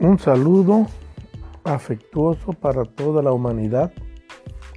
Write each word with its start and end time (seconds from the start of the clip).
Un 0.00 0.16
saludo 0.20 0.86
afectuoso 1.64 2.52
para 2.52 2.84
toda 2.84 3.20
la 3.20 3.32
humanidad. 3.32 3.92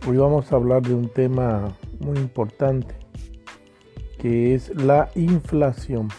Hoy 0.08 0.18
vamos 0.18 0.52
a 0.52 0.56
hablar 0.56 0.82
de 0.82 0.96
un 0.96 1.10
tema 1.10 1.78
muy 2.00 2.18
importante 2.18 2.96
que 4.18 4.56
es 4.56 4.70
la 4.76 5.12
inflación. 5.14 6.10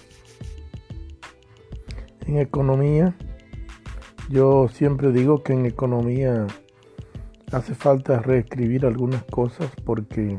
En 2.29 2.39
economía, 2.39 3.17
yo 4.31 4.69
siempre 4.69 5.11
digo 5.11 5.43
que 5.43 5.55
en 5.55 5.67
economía 5.67 6.47
hace 7.51 7.75
falta 7.75 8.21
reescribir 8.21 8.87
algunas 8.87 9.25
cosas 9.25 9.69
porque 9.85 10.39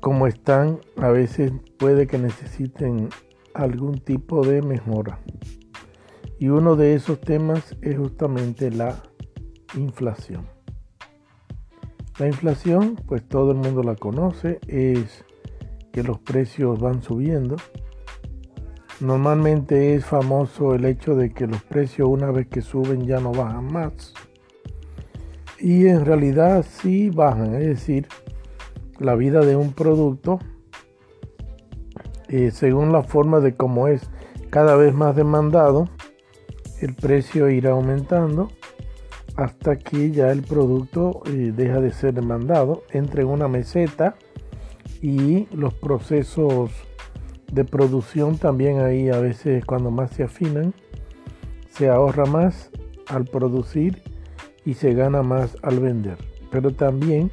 como 0.00 0.26
están, 0.26 0.78
a 0.98 1.08
veces 1.08 1.52
puede 1.78 2.06
que 2.06 2.18
necesiten 2.18 3.08
algún 3.54 3.98
tipo 3.98 4.46
de 4.46 4.60
mejora. 4.60 5.18
Y 6.44 6.50
uno 6.50 6.76
de 6.76 6.94
esos 6.94 7.22
temas 7.22 7.74
es 7.80 7.96
justamente 7.96 8.70
la 8.70 8.96
inflación. 9.74 10.46
La 12.18 12.26
inflación, 12.26 13.00
pues 13.06 13.26
todo 13.26 13.52
el 13.52 13.56
mundo 13.56 13.82
la 13.82 13.96
conoce, 13.96 14.60
es 14.66 15.24
que 15.90 16.02
los 16.02 16.18
precios 16.18 16.78
van 16.78 17.02
subiendo. 17.02 17.56
Normalmente 19.00 19.94
es 19.94 20.04
famoso 20.04 20.74
el 20.74 20.84
hecho 20.84 21.14
de 21.16 21.32
que 21.32 21.46
los 21.46 21.62
precios 21.62 22.10
una 22.10 22.30
vez 22.30 22.46
que 22.48 22.60
suben 22.60 23.06
ya 23.06 23.20
no 23.20 23.32
bajan 23.32 23.72
más. 23.72 24.12
Y 25.58 25.86
en 25.86 26.04
realidad 26.04 26.62
sí 26.68 27.08
bajan, 27.08 27.54
es 27.54 27.68
decir, 27.68 28.06
la 28.98 29.14
vida 29.14 29.40
de 29.40 29.56
un 29.56 29.72
producto 29.72 30.40
eh, 32.28 32.50
según 32.50 32.92
la 32.92 33.02
forma 33.02 33.40
de 33.40 33.56
cómo 33.56 33.88
es 33.88 34.10
cada 34.50 34.76
vez 34.76 34.92
más 34.92 35.16
demandado, 35.16 35.88
el 36.84 36.92
precio 36.92 37.48
irá 37.48 37.70
aumentando 37.70 38.50
hasta 39.36 39.76
que 39.78 40.10
ya 40.10 40.30
el 40.30 40.42
producto 40.42 41.22
eh, 41.26 41.50
deja 41.56 41.80
de 41.80 41.90
ser 41.90 42.12
demandado, 42.12 42.82
entre 42.90 43.22
en 43.22 43.28
una 43.28 43.48
meseta 43.48 44.16
y 45.00 45.46
los 45.54 45.72
procesos 45.72 46.70
de 47.50 47.64
producción 47.64 48.36
también 48.36 48.80
ahí 48.80 49.08
a 49.08 49.18
veces 49.18 49.64
cuando 49.64 49.90
más 49.90 50.10
se 50.10 50.24
afinan, 50.24 50.74
se 51.70 51.88
ahorra 51.88 52.26
más 52.26 52.70
al 53.08 53.24
producir 53.24 54.02
y 54.66 54.74
se 54.74 54.92
gana 54.92 55.22
más 55.22 55.56
al 55.62 55.80
vender. 55.80 56.18
Pero 56.50 56.70
también 56.72 57.30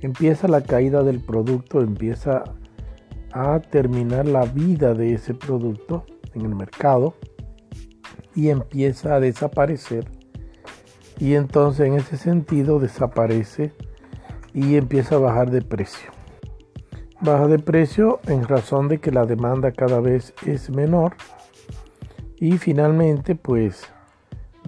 empieza 0.00 0.48
la 0.48 0.62
caída 0.62 1.04
del 1.04 1.20
producto, 1.20 1.82
empieza 1.82 2.42
a 3.32 3.60
terminar 3.60 4.26
la 4.26 4.44
vida 4.44 4.92
de 4.92 5.14
ese 5.14 5.34
producto 5.34 6.04
en 6.34 6.42
el 6.42 6.56
mercado 6.56 7.14
y 8.36 8.50
empieza 8.50 9.16
a 9.16 9.20
desaparecer. 9.20 10.08
Y 11.18 11.34
entonces 11.34 11.86
en 11.86 11.94
ese 11.94 12.18
sentido 12.18 12.78
desaparece 12.78 13.72
y 14.52 14.76
empieza 14.76 15.16
a 15.16 15.18
bajar 15.18 15.50
de 15.50 15.62
precio. 15.62 16.10
Baja 17.20 17.48
de 17.48 17.58
precio 17.58 18.20
en 18.26 18.44
razón 18.44 18.88
de 18.88 18.98
que 18.98 19.10
la 19.10 19.24
demanda 19.24 19.72
cada 19.72 20.00
vez 20.00 20.34
es 20.46 20.68
menor 20.68 21.16
y 22.38 22.58
finalmente 22.58 23.34
pues 23.34 23.86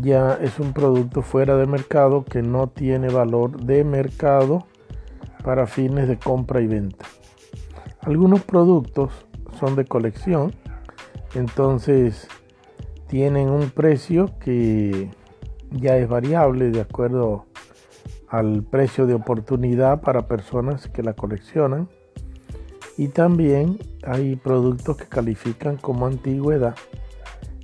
ya 0.01 0.39
es 0.41 0.59
un 0.59 0.73
producto 0.73 1.21
fuera 1.21 1.57
de 1.57 1.67
mercado 1.67 2.25
que 2.25 2.41
no 2.41 2.69
tiene 2.69 3.09
valor 3.09 3.63
de 3.63 3.85
mercado 3.85 4.67
para 5.45 5.67
fines 5.67 6.09
de 6.09 6.19
compra 6.19 6.63
y 6.63 6.67
venta. 6.67 7.05
Algunos 8.01 8.43
productos 8.43 9.13
son 9.59 9.77
de 9.77 9.85
colección, 9.85 10.55
entonces 11.35 12.29
tienen 13.09 13.49
un 13.49 13.71
precio 13.71 14.39
que 14.39 15.11
ya 15.71 15.97
es 15.97 16.09
variable 16.09 16.71
de 16.71 16.81
acuerdo 16.81 17.47
al 18.29 18.63
precio 18.63 19.07
de 19.07 19.15
oportunidad 19.15 20.03
para 20.03 20.29
personas 20.29 20.89
que 20.89 21.03
la 21.03 21.15
coleccionan. 21.15 21.89
Y 22.97 23.09
también 23.09 23.79
hay 24.05 24.37
productos 24.37 24.97
que 24.97 25.07
califican 25.07 25.77
como 25.77 26.07
antigüedad 26.07 26.75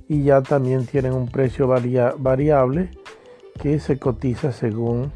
y 0.07 0.23
ya 0.23 0.41
también 0.41 0.85
tienen 0.85 1.13
un 1.13 1.27
precio 1.27 1.67
variable 1.67 2.89
que 3.61 3.79
se 3.79 3.99
cotiza 3.99 4.51
según 4.51 5.11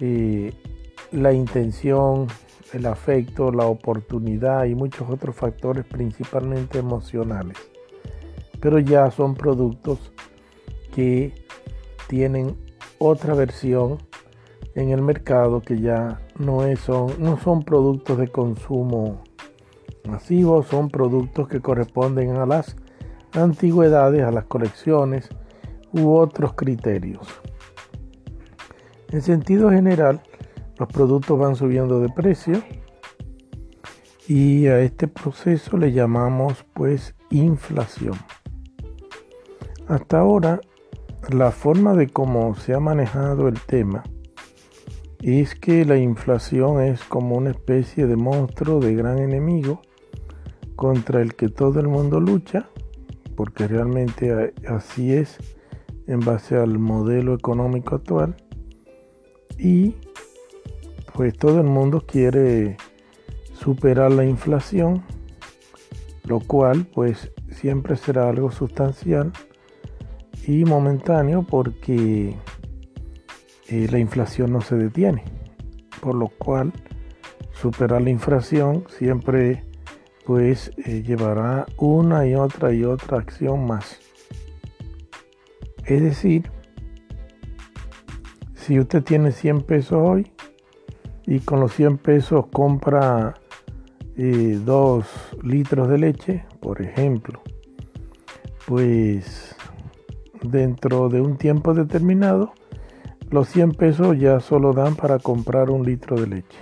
eh, 0.00 0.52
la 1.10 1.32
intención, 1.32 2.26
el 2.72 2.86
afecto, 2.86 3.50
la 3.50 3.66
oportunidad 3.66 4.64
y 4.64 4.74
muchos 4.74 5.08
otros 5.08 5.34
factores 5.34 5.84
principalmente 5.84 6.78
emocionales. 6.78 7.71
Pero 8.62 8.78
ya 8.78 9.10
son 9.10 9.34
productos 9.34 10.12
que 10.94 11.34
tienen 12.08 12.56
otra 12.98 13.34
versión 13.34 13.98
en 14.74 14.90
el 14.90 15.02
mercado 15.02 15.60
que 15.60 15.80
ya 15.80 16.20
no, 16.38 16.62
son, 16.76 17.12
no 17.18 17.38
son 17.38 17.62
productos 17.62 18.16
de 18.16 18.28
consumo 18.28 19.22
masivo, 20.08 20.62
son 20.62 20.88
productos 20.88 21.48
que 21.48 21.60
corresponden 21.60 22.36
a 22.36 22.46
las 22.46 22.76
antigüedades, 23.32 24.22
a 24.22 24.30
las 24.30 24.44
colecciones 24.44 25.28
u 25.92 26.14
otros 26.14 26.54
criterios. 26.54 27.26
En 29.10 29.20
sentido 29.22 29.70
general, 29.70 30.22
los 30.78 30.88
productos 30.88 31.38
van 31.38 31.54
subiendo 31.54 32.00
de 32.00 32.08
precio 32.08 32.62
y 34.26 34.66
a 34.68 34.80
este 34.80 35.08
proceso 35.08 35.76
le 35.76 35.92
llamamos 35.92 36.64
pues 36.72 37.14
inflación. 37.30 38.14
Hasta 39.88 40.20
ahora 40.20 40.60
la 41.30 41.50
forma 41.50 41.94
de 41.94 42.08
cómo 42.08 42.54
se 42.54 42.74
ha 42.74 42.80
manejado 42.80 43.48
el 43.48 43.60
tema 43.60 44.02
es 45.20 45.54
que 45.54 45.84
la 45.84 45.96
inflación 45.96 46.82
es 46.82 47.02
como 47.04 47.36
una 47.36 47.50
especie 47.50 48.06
de 48.06 48.16
monstruo 48.16 48.80
de 48.80 48.94
gran 48.94 49.18
enemigo 49.18 49.82
contra 50.74 51.22
el 51.22 51.34
que 51.34 51.48
todo 51.48 51.78
el 51.78 51.86
mundo 51.86 52.18
lucha, 52.18 52.68
porque 53.36 53.68
realmente 53.68 54.52
así 54.68 55.12
es 55.12 55.38
en 56.08 56.20
base 56.20 56.56
al 56.56 56.78
modelo 56.78 57.34
económico 57.34 57.94
actual, 57.94 58.34
y 59.58 59.94
pues 61.14 61.36
todo 61.36 61.60
el 61.60 61.66
mundo 61.68 62.02
quiere 62.04 62.76
superar 63.52 64.10
la 64.10 64.24
inflación, 64.24 65.04
lo 66.24 66.40
cual 66.40 66.86
pues 66.92 67.30
siempre 67.50 67.96
será 67.96 68.28
algo 68.28 68.50
sustancial 68.50 69.32
y 70.46 70.64
momentáneo 70.64 71.42
porque 71.42 72.36
eh, 73.68 73.88
la 73.90 73.98
inflación 73.98 74.52
no 74.52 74.60
se 74.60 74.76
detiene, 74.76 75.24
por 76.00 76.14
lo 76.14 76.28
cual 76.28 76.72
superar 77.52 78.02
la 78.02 78.10
inflación 78.10 78.84
siempre 78.88 79.64
pues 80.24 80.72
eh, 80.84 81.02
llevará 81.02 81.66
una 81.76 82.26
y 82.26 82.34
otra 82.34 82.72
y 82.72 82.84
otra 82.84 83.18
acción 83.18 83.66
más. 83.66 83.98
Es 85.84 86.00
decir, 86.00 86.50
si 88.54 88.78
usted 88.78 89.02
tiene 89.02 89.32
100 89.32 89.62
pesos 89.62 89.98
hoy, 90.00 90.32
y 91.26 91.40
con 91.40 91.60
los 91.60 91.72
100 91.74 91.98
pesos 91.98 92.46
compra 92.52 93.34
2 94.16 94.16
eh, 94.16 95.36
litros 95.42 95.88
de 95.88 95.98
leche, 95.98 96.44
por 96.60 96.82
ejemplo, 96.82 97.42
pues 98.66 99.56
dentro 100.42 101.08
de 101.08 101.20
un 101.20 101.36
tiempo 101.36 101.74
determinado, 101.74 102.52
los 103.30 103.48
100 103.48 103.72
pesos 103.72 104.18
ya 104.18 104.40
solo 104.40 104.72
dan 104.72 104.96
para 104.96 105.18
comprar 105.18 105.70
un 105.70 105.84
litro 105.84 106.20
de 106.20 106.26
leche. 106.26 106.58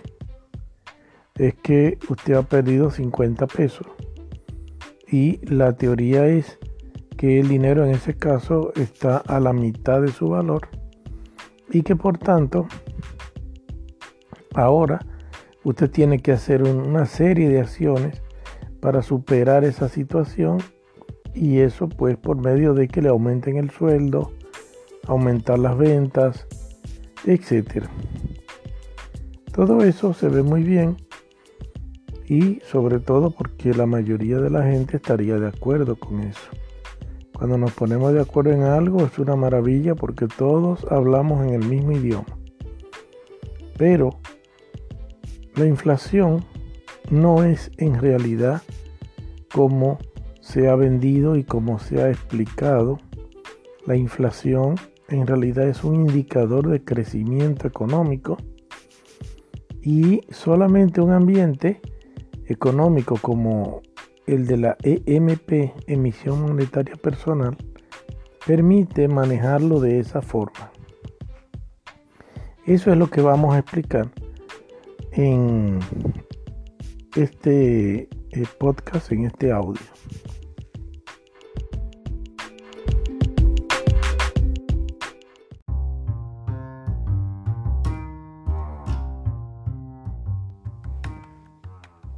Es 1.36 1.54
que 1.54 1.98
usted 2.08 2.34
ha 2.34 2.42
perdido 2.42 2.90
50 2.90 3.46
pesos. 3.46 3.86
Y 5.10 5.44
la 5.46 5.72
teoría 5.72 6.26
es 6.26 6.58
que 7.16 7.40
el 7.40 7.48
dinero 7.48 7.84
en 7.84 7.90
ese 7.90 8.14
caso 8.14 8.72
está 8.76 9.16
a 9.18 9.40
la 9.40 9.52
mitad 9.52 10.00
de 10.00 10.12
su 10.12 10.28
valor 10.28 10.68
y 11.72 11.82
que 11.82 11.96
por 11.96 12.18
tanto 12.18 12.66
Ahora 14.54 14.98
usted 15.62 15.90
tiene 15.90 16.18
que 16.18 16.32
hacer 16.32 16.62
una 16.62 17.06
serie 17.06 17.48
de 17.48 17.60
acciones 17.60 18.22
para 18.80 19.02
superar 19.02 19.64
esa 19.64 19.88
situación 19.88 20.58
y 21.34 21.58
eso 21.58 21.88
pues 21.88 22.16
por 22.16 22.36
medio 22.36 22.74
de 22.74 22.88
que 22.88 23.02
le 23.02 23.08
aumenten 23.08 23.56
el 23.56 23.70
sueldo, 23.70 24.32
aumentar 25.06 25.58
las 25.58 25.76
ventas, 25.76 26.46
etc. 27.24 27.84
Todo 29.52 29.82
eso 29.82 30.14
se 30.14 30.28
ve 30.28 30.42
muy 30.42 30.62
bien 30.62 30.96
y 32.26 32.60
sobre 32.60 33.00
todo 33.00 33.30
porque 33.30 33.74
la 33.74 33.86
mayoría 33.86 34.38
de 34.38 34.50
la 34.50 34.62
gente 34.62 34.96
estaría 34.96 35.36
de 35.36 35.48
acuerdo 35.48 35.96
con 35.96 36.20
eso. 36.20 36.48
Cuando 37.32 37.56
nos 37.56 37.72
ponemos 37.72 38.12
de 38.12 38.20
acuerdo 38.20 38.52
en 38.52 38.62
algo 38.62 39.04
es 39.04 39.18
una 39.18 39.34
maravilla 39.34 39.94
porque 39.94 40.26
todos 40.26 40.86
hablamos 40.90 41.44
en 41.46 41.54
el 41.54 41.64
mismo 41.64 41.92
idioma. 41.92 42.36
Pero 43.76 44.20
la 45.54 45.66
inflación 45.66 46.44
no 47.10 47.42
es 47.42 47.70
en 47.78 47.98
realidad 47.98 48.62
como 49.52 49.98
se 50.50 50.68
ha 50.68 50.74
vendido 50.74 51.36
y 51.36 51.44
como 51.44 51.78
se 51.78 52.02
ha 52.02 52.10
explicado 52.10 52.98
La 53.86 53.96
inflación 53.96 54.74
en 55.08 55.26
realidad 55.26 55.68
es 55.68 55.84
un 55.84 55.94
indicador 55.94 56.68
de 56.68 56.82
crecimiento 56.84 57.66
económico 57.66 58.36
y 59.82 60.20
solamente 60.30 61.00
un 61.00 61.12
ambiente 61.12 61.80
económico 62.46 63.16
como 63.20 63.80
el 64.26 64.46
de 64.46 64.56
la 64.56 64.76
EMP, 64.82 65.72
emisión 65.86 66.42
monetaria 66.42 66.94
personal, 66.96 67.56
permite 68.46 69.08
manejarlo 69.08 69.80
de 69.80 69.98
esa 69.98 70.20
forma. 70.20 70.70
Eso 72.66 72.92
es 72.92 72.98
lo 72.98 73.08
que 73.08 73.20
vamos 73.20 73.54
a 73.54 73.58
explicar 73.58 74.10
en 75.12 75.80
este 77.16 78.08
eh, 78.30 78.44
podcast, 78.58 79.10
en 79.10 79.24
este 79.24 79.50
audio. 79.50 79.80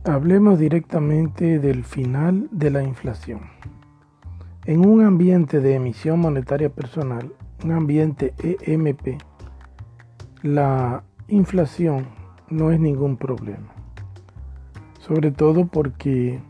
Hablemos 0.05 0.59
directamente 0.59 1.61
del 1.61 1.85
final 1.85 2.49
de 2.51 2.71
la 2.73 2.83
inflación. 2.83 3.43
En 4.65 4.85
un 4.85 5.05
ambiente 5.05 5.61
de 5.61 5.77
emisión 5.77 6.19
monetaria 6.19 6.71
personal, 6.71 7.33
un 7.63 7.71
ambiente 7.71 8.35
EMP, 8.43 9.23
la 10.43 11.05
inflación 11.29 12.09
no 12.51 12.73
es 12.73 12.81
ningún 12.81 13.17
problema. 13.17 13.73
Sobre 14.99 15.31
todo 15.31 15.67
porque 15.67 16.41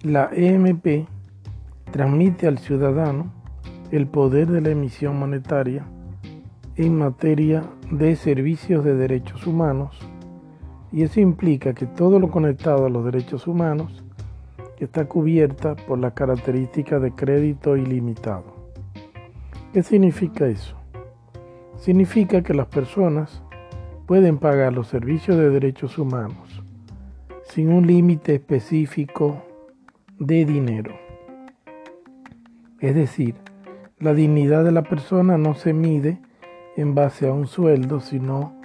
la 0.00 0.30
EMP 0.32 1.06
transmite 1.90 2.46
al 2.46 2.56
ciudadano 2.56 3.30
el 3.90 4.06
poder 4.06 4.50
de 4.50 4.62
la 4.62 4.70
emisión 4.70 5.18
monetaria 5.18 5.84
en 6.76 6.96
materia 6.96 7.64
de 7.90 8.16
servicios 8.16 8.82
de 8.82 8.94
derechos 8.94 9.46
humanos 9.46 10.00
y 10.92 11.02
eso 11.02 11.20
implica 11.20 11.74
que 11.74 11.86
todo 11.86 12.18
lo 12.18 12.30
conectado 12.30 12.86
a 12.86 12.90
los 12.90 13.04
derechos 13.04 13.46
humanos 13.46 14.04
está 14.78 15.06
cubierta 15.06 15.74
por 15.74 15.98
la 15.98 16.12
característica 16.12 16.98
de 16.98 17.12
crédito 17.12 17.76
ilimitado. 17.76 18.44
¿Qué 19.72 19.82
significa 19.82 20.46
eso? 20.46 20.76
Significa 21.76 22.42
que 22.42 22.54
las 22.54 22.66
personas 22.66 23.42
pueden 24.06 24.38
pagar 24.38 24.72
los 24.72 24.86
servicios 24.86 25.36
de 25.36 25.50
derechos 25.50 25.98
humanos 25.98 26.62
sin 27.44 27.72
un 27.72 27.86
límite 27.86 28.34
específico 28.34 29.42
de 30.18 30.44
dinero. 30.44 30.94
Es 32.80 32.94
decir, 32.94 33.34
la 33.98 34.14
dignidad 34.14 34.64
de 34.64 34.72
la 34.72 34.82
persona 34.82 35.38
no 35.38 35.54
se 35.54 35.72
mide 35.72 36.20
en 36.76 36.94
base 36.94 37.28
a 37.28 37.32
un 37.32 37.46
sueldo, 37.46 38.00
sino 38.00 38.55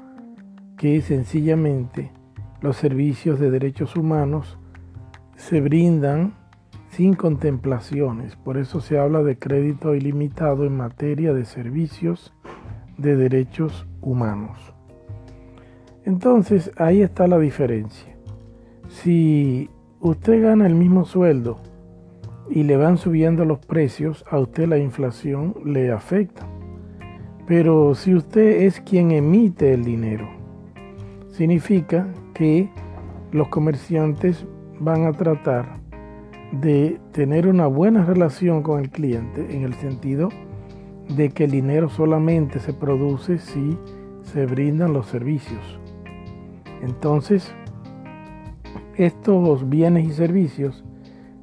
que 0.81 0.99
sencillamente 1.03 2.09
los 2.59 2.75
servicios 2.75 3.39
de 3.39 3.51
derechos 3.51 3.95
humanos 3.95 4.57
se 5.35 5.61
brindan 5.61 6.33
sin 6.89 7.13
contemplaciones. 7.13 8.35
Por 8.35 8.57
eso 8.57 8.81
se 8.81 8.97
habla 8.97 9.21
de 9.21 9.37
crédito 9.37 9.93
ilimitado 9.93 10.65
en 10.65 10.75
materia 10.75 11.35
de 11.35 11.45
servicios 11.45 12.33
de 12.97 13.15
derechos 13.15 13.85
humanos. 14.01 14.73
Entonces 16.03 16.71
ahí 16.77 17.03
está 17.03 17.27
la 17.27 17.37
diferencia. 17.37 18.17
Si 18.87 19.69
usted 19.99 20.41
gana 20.41 20.65
el 20.65 20.73
mismo 20.73 21.05
sueldo 21.05 21.59
y 22.49 22.63
le 22.63 22.75
van 22.75 22.97
subiendo 22.97 23.45
los 23.45 23.59
precios, 23.59 24.25
a 24.31 24.39
usted 24.39 24.67
la 24.67 24.79
inflación 24.79 25.53
le 25.63 25.91
afecta. 25.91 26.47
Pero 27.45 27.93
si 27.93 28.15
usted 28.15 28.63
es 28.63 28.81
quien 28.81 29.11
emite 29.11 29.75
el 29.75 29.83
dinero, 29.83 30.40
significa 31.31 32.07
que 32.33 32.69
los 33.31 33.47
comerciantes 33.47 34.45
van 34.79 35.05
a 35.05 35.13
tratar 35.13 35.79
de 36.51 36.99
tener 37.13 37.47
una 37.47 37.67
buena 37.67 38.05
relación 38.05 38.61
con 38.61 38.81
el 38.81 38.89
cliente 38.89 39.55
en 39.55 39.63
el 39.63 39.73
sentido 39.75 40.29
de 41.15 41.29
que 41.29 41.45
el 41.45 41.51
dinero 41.51 41.89
solamente 41.89 42.59
se 42.59 42.73
produce 42.73 43.37
si 43.37 43.77
se 44.23 44.45
brindan 44.45 44.93
los 44.93 45.07
servicios. 45.07 45.79
Entonces, 46.81 47.53
estos 48.97 49.69
bienes 49.69 50.05
y 50.05 50.11
servicios 50.11 50.83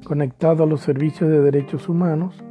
conectados 0.03 0.61
a 0.61 0.69
los 0.69 0.81
servicios 0.81 1.29
de 1.29 1.41
derechos 1.41 1.89
humanos 1.89 2.43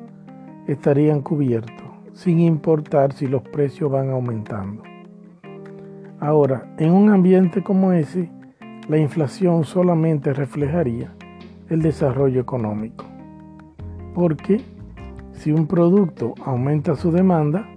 estarían 0.67 1.23
cubiertos, 1.23 1.87
sin 2.13 2.41
importar 2.41 3.13
si 3.13 3.27
los 3.27 3.43
precios 3.43 3.91
van 3.91 4.11
aumentando. 4.11 4.88
Ahora, 6.21 6.75
en 6.79 6.93
un 6.93 7.11
ambiente 7.11 7.63
como 7.63 7.93
ese, 7.93 8.29
la 8.89 8.99
inflación 8.99 9.65
solamente 9.65 10.33
reflejaría 10.33 11.13
el 11.69 11.81
desarrollo 11.81 12.41
económico. 12.41 13.05
Porque 14.15 14.61
si 15.33 15.53
un 15.53 15.69
producto 15.69 16.35
aumenta 16.45 16.97
su 16.97 17.13
demanda, 17.13 17.69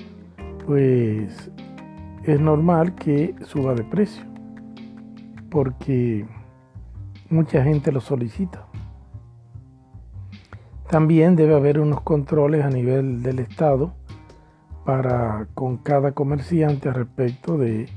pues 0.65 1.51
es 2.23 2.39
normal 2.39 2.95
que 2.95 3.35
suba 3.43 3.75
de 3.75 3.83
precio. 3.83 4.23
Porque 5.51 6.25
mucha 7.29 7.63
gente 7.63 7.91
lo 7.91 8.01
solicita. 8.01 8.65
También 10.89 11.35
debe 11.35 11.55
haber 11.55 11.79
unos 11.79 12.01
controles 12.01 12.65
a 12.65 12.69
nivel 12.69 13.21
del 13.21 13.37
Estado 13.37 13.94
para 14.83 15.47
con 15.53 15.77
cada 15.77 16.13
comerciante 16.13 16.91
respecto 16.91 17.57
de 17.57 17.87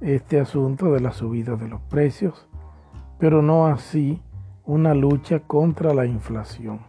este 0.00 0.40
asunto 0.40 0.92
de 0.92 1.00
la 1.00 1.12
subida 1.12 1.56
de 1.56 1.68
los 1.68 1.80
precios, 1.82 2.48
pero 3.18 3.42
no 3.42 3.66
así 3.66 4.22
una 4.64 4.94
lucha 4.94 5.40
contra 5.40 5.94
la 5.94 6.06
inflación. 6.06 6.80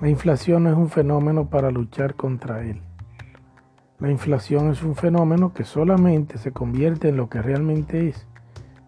La 0.00 0.08
inflación 0.08 0.64
no 0.64 0.70
es 0.70 0.76
un 0.76 0.88
fenómeno 0.88 1.50
para 1.50 1.70
luchar 1.70 2.14
contra 2.14 2.62
él. 2.62 2.80
La 3.98 4.10
inflación 4.10 4.70
es 4.70 4.82
un 4.82 4.96
fenómeno 4.96 5.52
que 5.52 5.64
solamente 5.64 6.38
se 6.38 6.52
convierte 6.52 7.10
en 7.10 7.18
lo 7.18 7.28
que 7.28 7.42
realmente 7.42 8.08
es, 8.08 8.26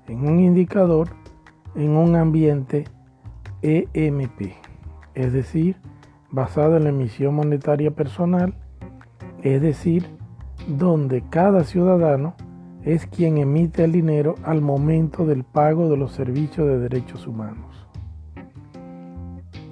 en 0.09 0.27
un 0.27 0.41
indicador, 0.41 1.11
en 1.75 1.91
un 1.91 2.17
ambiente 2.17 2.85
EMP, 3.61 4.55
es 5.15 5.33
decir, 5.33 5.77
basado 6.31 6.79
en 6.79 6.85
la 6.85 6.89
emisión 6.89 7.35
monetaria 7.35 7.91
personal, 7.91 8.55
es 9.43 9.61
decir, 9.61 10.07
donde 10.67 11.23
cada 11.29 11.65
ciudadano 11.65 12.35
es 12.85 13.07
quien 13.07 13.39
emite 13.39 13.85
el 13.85 13.93
dinero 13.93 14.35
al 14.43 14.61
momento 14.61 15.25
del 15.25 15.45
pago 15.45 15.89
de 15.89 15.97
los 15.97 16.13
servicios 16.13 16.67
de 16.67 16.79
derechos 16.79 17.27
humanos. 17.27 17.87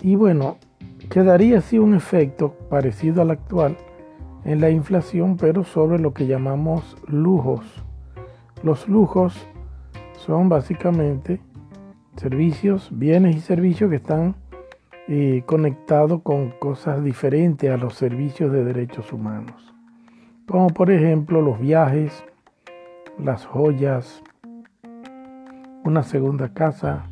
Y 0.03 0.15
bueno, 0.15 0.57
quedaría 1.11 1.59
así 1.59 1.79
un 1.79 1.95
efecto 1.95 2.55
parecido 2.69 3.23
al 3.23 3.31
actual 3.31 3.77
en 4.45 4.61
la 4.61 4.71
inflación, 4.71 5.37
pero 5.37 5.65
sobre 5.65 5.99
lo 5.99 6.15
que 6.15 6.27
llamamos 6.27 6.97
lujos. 7.07 7.85
Los 8.63 8.89
lujos 8.89 9.35
son 10.17 10.49
básicamente 10.49 11.41
servicios, 12.17 12.89
bienes 12.93 13.37
y 13.37 13.41
servicios 13.41 13.91
que 13.91 13.97
están 13.97 14.35
eh, 15.09 15.43
conectados 15.47 16.23
con 16.23 16.51
cosas 16.51 17.03
diferentes 17.03 17.71
a 17.71 17.77
los 17.77 17.95
servicios 17.95 18.53
de 18.53 18.65
derechos 18.65 19.13
humanos, 19.13 19.75
como 20.47 20.69
por 20.69 20.91
ejemplo 20.91 21.43
los 21.43 21.59
viajes, 21.59 22.25
las 23.25 23.45
joyas, 23.45 24.23
una 25.85 26.03
segunda 26.03 26.53
casa, 26.53 27.05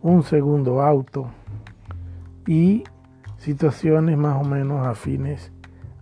un 0.00 0.22
segundo 0.22 0.82
auto 0.82 1.26
y 2.46 2.84
situaciones 3.36 4.16
más 4.16 4.40
o 4.40 4.44
menos 4.44 4.86
afines 4.86 5.52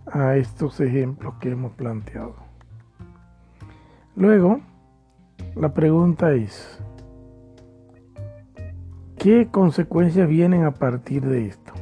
a 0.05 0.35
estos 0.35 0.79
ejemplos 0.79 1.35
que 1.39 1.51
hemos 1.51 1.73
planteado. 1.73 2.35
Luego, 4.15 4.61
la 5.55 5.73
pregunta 5.73 6.33
es, 6.33 6.79
¿qué 9.17 9.49
consecuencias 9.51 10.27
vienen 10.29 10.63
a 10.63 10.71
partir 10.71 11.23
de 11.25 11.47
esto? 11.47 11.73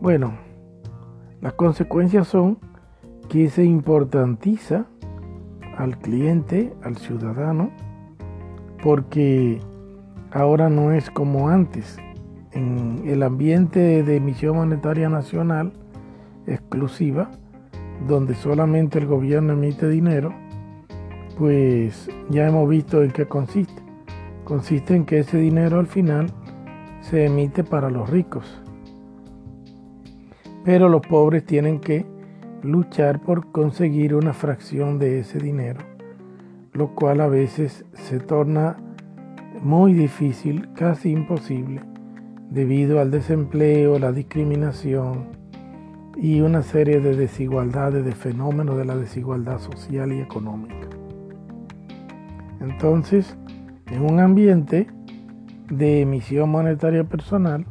Bueno, 0.00 0.34
las 1.40 1.52
consecuencias 1.54 2.26
son 2.26 2.58
que 3.28 3.48
se 3.48 3.64
importantiza 3.64 4.86
al 5.76 5.98
cliente, 5.98 6.72
al 6.82 6.96
ciudadano, 6.96 7.70
porque 8.82 9.60
ahora 10.32 10.68
no 10.68 10.92
es 10.92 11.10
como 11.10 11.48
antes. 11.48 11.98
En 12.52 13.02
el 13.06 13.22
ambiente 13.22 14.02
de 14.02 14.16
emisión 14.16 14.56
monetaria 14.56 15.08
nacional 15.08 15.72
exclusiva, 16.46 17.30
donde 18.06 18.34
solamente 18.34 18.98
el 18.98 19.06
gobierno 19.06 19.54
emite 19.54 19.88
dinero, 19.88 20.32
pues 21.38 22.08
ya 22.30 22.46
hemos 22.46 22.68
visto 22.68 23.02
en 23.02 23.10
qué 23.10 23.26
consiste. 23.26 23.82
Consiste 24.44 24.94
en 24.94 25.04
que 25.04 25.20
ese 25.20 25.38
dinero 25.38 25.80
al 25.80 25.86
final 25.86 26.26
se 27.00 27.24
emite 27.26 27.64
para 27.64 27.90
los 27.90 28.08
ricos. 28.10 28.60
pero 30.64 30.88
los 30.88 31.02
pobres 31.06 31.44
tienen 31.44 31.78
que 31.78 32.06
luchar 32.64 33.20
por 33.20 33.52
conseguir 33.52 34.14
una 34.14 34.32
fracción 34.32 34.98
de 34.98 35.20
ese 35.20 35.38
dinero, 35.38 35.80
lo 36.72 36.94
cual 36.94 37.20
a 37.20 37.28
veces 37.28 37.84
se 37.92 38.18
torna 38.18 38.78
muy 39.62 39.92
difícil, 39.92 40.68
casi 40.74 41.10
imposible, 41.10 41.82
debido 42.50 43.00
al 43.00 43.10
desempleo, 43.10 43.98
la 43.98 44.12
discriminación 44.12 45.26
y 46.16 46.40
una 46.40 46.62
serie 46.62 47.00
de 47.00 47.14
desigualdades, 47.14 48.04
de 48.04 48.12
fenómenos 48.12 48.76
de 48.76 48.84
la 48.84 48.96
desigualdad 48.96 49.58
social 49.58 50.12
y 50.12 50.20
económica. 50.20 50.88
Entonces, 52.60 53.36
en 53.90 54.02
un 54.02 54.20
ambiente 54.20 54.86
de 55.68 56.00
emisión 56.00 56.50
monetaria 56.50 57.04
personal, 57.04 57.66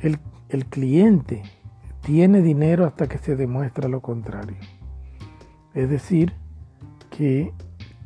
el, 0.00 0.18
el 0.48 0.64
cliente 0.66 1.42
tiene 2.04 2.42
dinero 2.42 2.84
hasta 2.84 3.08
que 3.08 3.18
se 3.18 3.34
demuestra 3.34 3.88
lo 3.88 4.00
contrario. 4.00 4.56
Es 5.72 5.88
decir, 5.88 6.32
que 7.10 7.52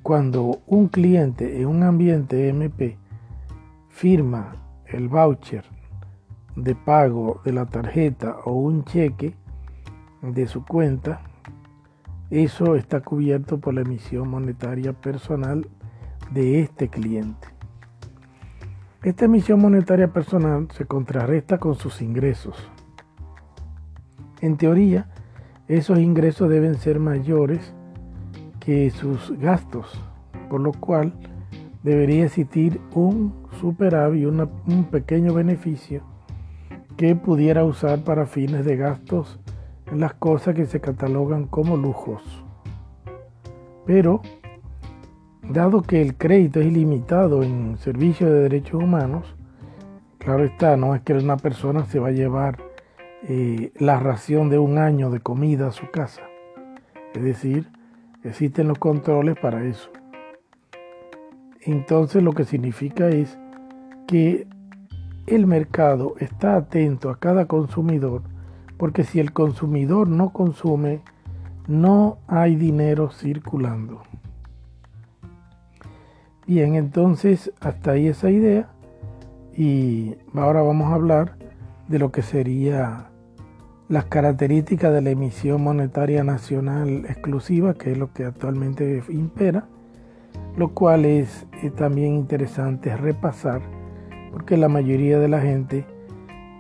cuando 0.03 0.61
un 0.67 0.89
cliente 0.89 1.61
en 1.61 1.67
un 1.67 1.83
ambiente 1.83 2.49
MP 2.49 2.97
firma 3.89 4.57
el 4.87 5.09
voucher 5.09 5.65
de 6.57 6.75
pago 6.75 7.41
de 7.45 7.53
la 7.53 7.67
tarjeta 7.67 8.37
o 8.45 8.53
un 8.53 8.85
cheque 8.85 9.35
de 10.23 10.47
su 10.47 10.65
cuenta, 10.65 11.21
eso 12.31 12.77
está 12.77 13.01
cubierto 13.01 13.59
por 13.59 13.75
la 13.75 13.81
emisión 13.81 14.29
monetaria 14.29 14.93
personal 14.93 15.67
de 16.31 16.61
este 16.61 16.89
cliente. 16.89 17.49
Esta 19.03 19.25
emisión 19.25 19.61
monetaria 19.61 20.13
personal 20.13 20.69
se 20.73 20.85
contrarresta 20.85 21.59
con 21.59 21.75
sus 21.75 22.03
ingresos. 22.03 22.71
En 24.41 24.57
teoría, 24.57 25.09
esos 25.67 25.99
ingresos 25.99 26.49
deben 26.49 26.77
ser 26.77 27.01
mayores 27.01 27.75
que 28.61 28.91
sus 28.91 29.37
gastos, 29.39 30.01
por 30.49 30.61
lo 30.61 30.73
cual 30.73 31.13
debería 31.83 32.27
existir 32.27 32.81
un 32.95 33.35
superávit, 33.61 34.27
un 34.27 34.85
pequeño 34.91 35.35
beneficio 35.35 36.03
que 36.97 37.15
pudiera 37.17 37.65
usar 37.65 38.05
para 38.05 38.27
fines 38.27 38.65
de 38.65 38.77
gastos 38.77 39.41
en 39.91 40.01
las 40.01 40.15
cosas 40.15 40.55
que 40.55 40.67
se 40.67 40.81
catalogan 40.81 41.47
como 41.47 41.77
lujos. 41.77 42.23
Pero, 43.87 44.21
dado 45.43 45.83
que 45.83 46.01
el 46.03 46.17
crédito 46.17 46.61
es 46.61 46.67
ilimitado 46.67 47.43
en 47.43 47.77
servicios 47.79 48.31
de 48.31 48.41
derechos 48.41 48.83
humanos, 48.83 49.35
claro 50.19 50.45
está, 50.45 50.77
no 50.77 50.95
es 50.95 51.03
que 51.03 51.15
una 51.15 51.37
persona 51.37 51.85
se 51.87 51.99
va 51.99 52.09
a 52.09 52.13
llevar 52.13 52.68
la 53.29 54.01
ración 54.01 54.49
de 54.49 54.59
un 54.59 54.79
año 54.79 55.11
de 55.11 55.21
comida 55.21 55.69
a 55.69 55.73
su 55.73 55.91
casa. 55.91 56.23
Es 57.15 57.23
decir, 57.23 57.69
existen 58.25 58.69
los 58.69 58.79
controles 58.79 59.37
para 59.39 59.65
eso. 59.65 59.91
Entonces 61.61 62.23
lo 62.23 62.33
que 62.33 62.45
significa 62.45 63.09
es 63.09 63.39
que 64.07 64.47
el 65.27 65.47
mercado 65.47 66.15
está 66.19 66.57
atento 66.57 67.11
a 67.11 67.19
cada 67.19 67.47
consumidor, 67.47 68.23
porque 68.79 69.05
si 69.05 69.21
el 69.21 69.33
consumidor 69.33 70.09
no 70.09 70.31
consume, 70.31 71.03
no 71.67 72.17
hay 72.27 72.57
dinero 72.57 73.11
circulando. 73.11 74.01
Bien, 76.47 76.77
entonces 76.77 77.53
hasta 77.61 77.91
ahí 77.91 78.07
esa 78.07 78.31
idea 78.31 78.71
y 79.55 80.17
ahora 80.33 80.63
vamos 80.63 80.91
a 80.91 80.95
hablar 80.95 81.37
de 81.89 81.99
lo 81.99 82.11
que 82.11 82.23
sería 82.23 83.11
las 83.89 84.05
características 84.05 84.93
de 84.93 85.01
la 85.01 85.11
emisión 85.11 85.63
monetaria 85.63 86.23
nacional 86.23 87.07
exclusiva, 87.09 87.75
que 87.75 87.93
es 87.93 87.99
lo 87.99 88.13
que 88.13 88.25
actualmente 88.25 89.03
impera, 89.09 89.67
lo 90.57 90.75
cual 90.75 91.07
es 91.07 91.47
eh, 91.63 91.71
también 91.71 92.15
interesante 92.15 92.95
repasar, 92.97 93.63
porque 94.31 94.57
la 94.57 94.69
mayoría 94.69 95.19
de 95.19 95.29
la 95.29 95.41
gente 95.41 95.87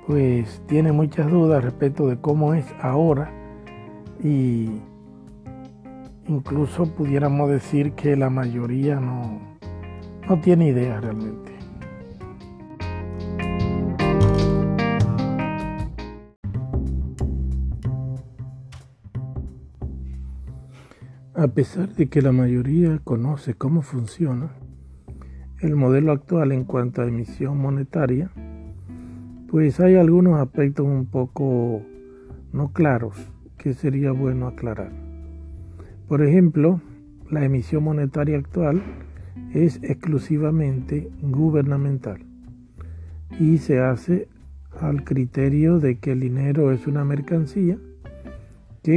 pues 0.06 0.62
tiene 0.66 0.90
muchas 0.92 1.30
dudas 1.30 1.62
respecto 1.62 2.08
de 2.08 2.18
cómo 2.18 2.54
es 2.54 2.64
ahora 2.80 3.30
y 4.24 4.80
incluso 6.28 6.86
pudiéramos 6.86 7.50
decir 7.50 7.92
que 7.92 8.16
la 8.16 8.30
mayoría 8.30 9.00
no, 9.00 9.38
no 10.26 10.40
tiene 10.40 10.68
idea 10.68 10.98
realmente. 10.98 11.57
A 21.38 21.46
pesar 21.46 21.94
de 21.94 22.08
que 22.08 22.20
la 22.20 22.32
mayoría 22.32 22.98
conoce 23.04 23.54
cómo 23.54 23.82
funciona 23.82 24.50
el 25.60 25.76
modelo 25.76 26.10
actual 26.10 26.50
en 26.50 26.64
cuanto 26.64 27.00
a 27.00 27.06
emisión 27.06 27.58
monetaria, 27.58 28.32
pues 29.48 29.78
hay 29.78 29.94
algunos 29.94 30.40
aspectos 30.40 30.84
un 30.84 31.06
poco 31.06 31.82
no 32.52 32.72
claros 32.72 33.14
que 33.56 33.72
sería 33.72 34.10
bueno 34.10 34.48
aclarar. 34.48 34.90
Por 36.08 36.24
ejemplo, 36.24 36.80
la 37.30 37.44
emisión 37.44 37.84
monetaria 37.84 38.36
actual 38.36 38.82
es 39.54 39.78
exclusivamente 39.84 41.08
gubernamental 41.22 42.18
y 43.38 43.58
se 43.58 43.78
hace 43.78 44.26
al 44.80 45.04
criterio 45.04 45.78
de 45.78 46.00
que 46.00 46.10
el 46.10 46.18
dinero 46.18 46.72
es 46.72 46.88
una 46.88 47.04
mercancía 47.04 47.78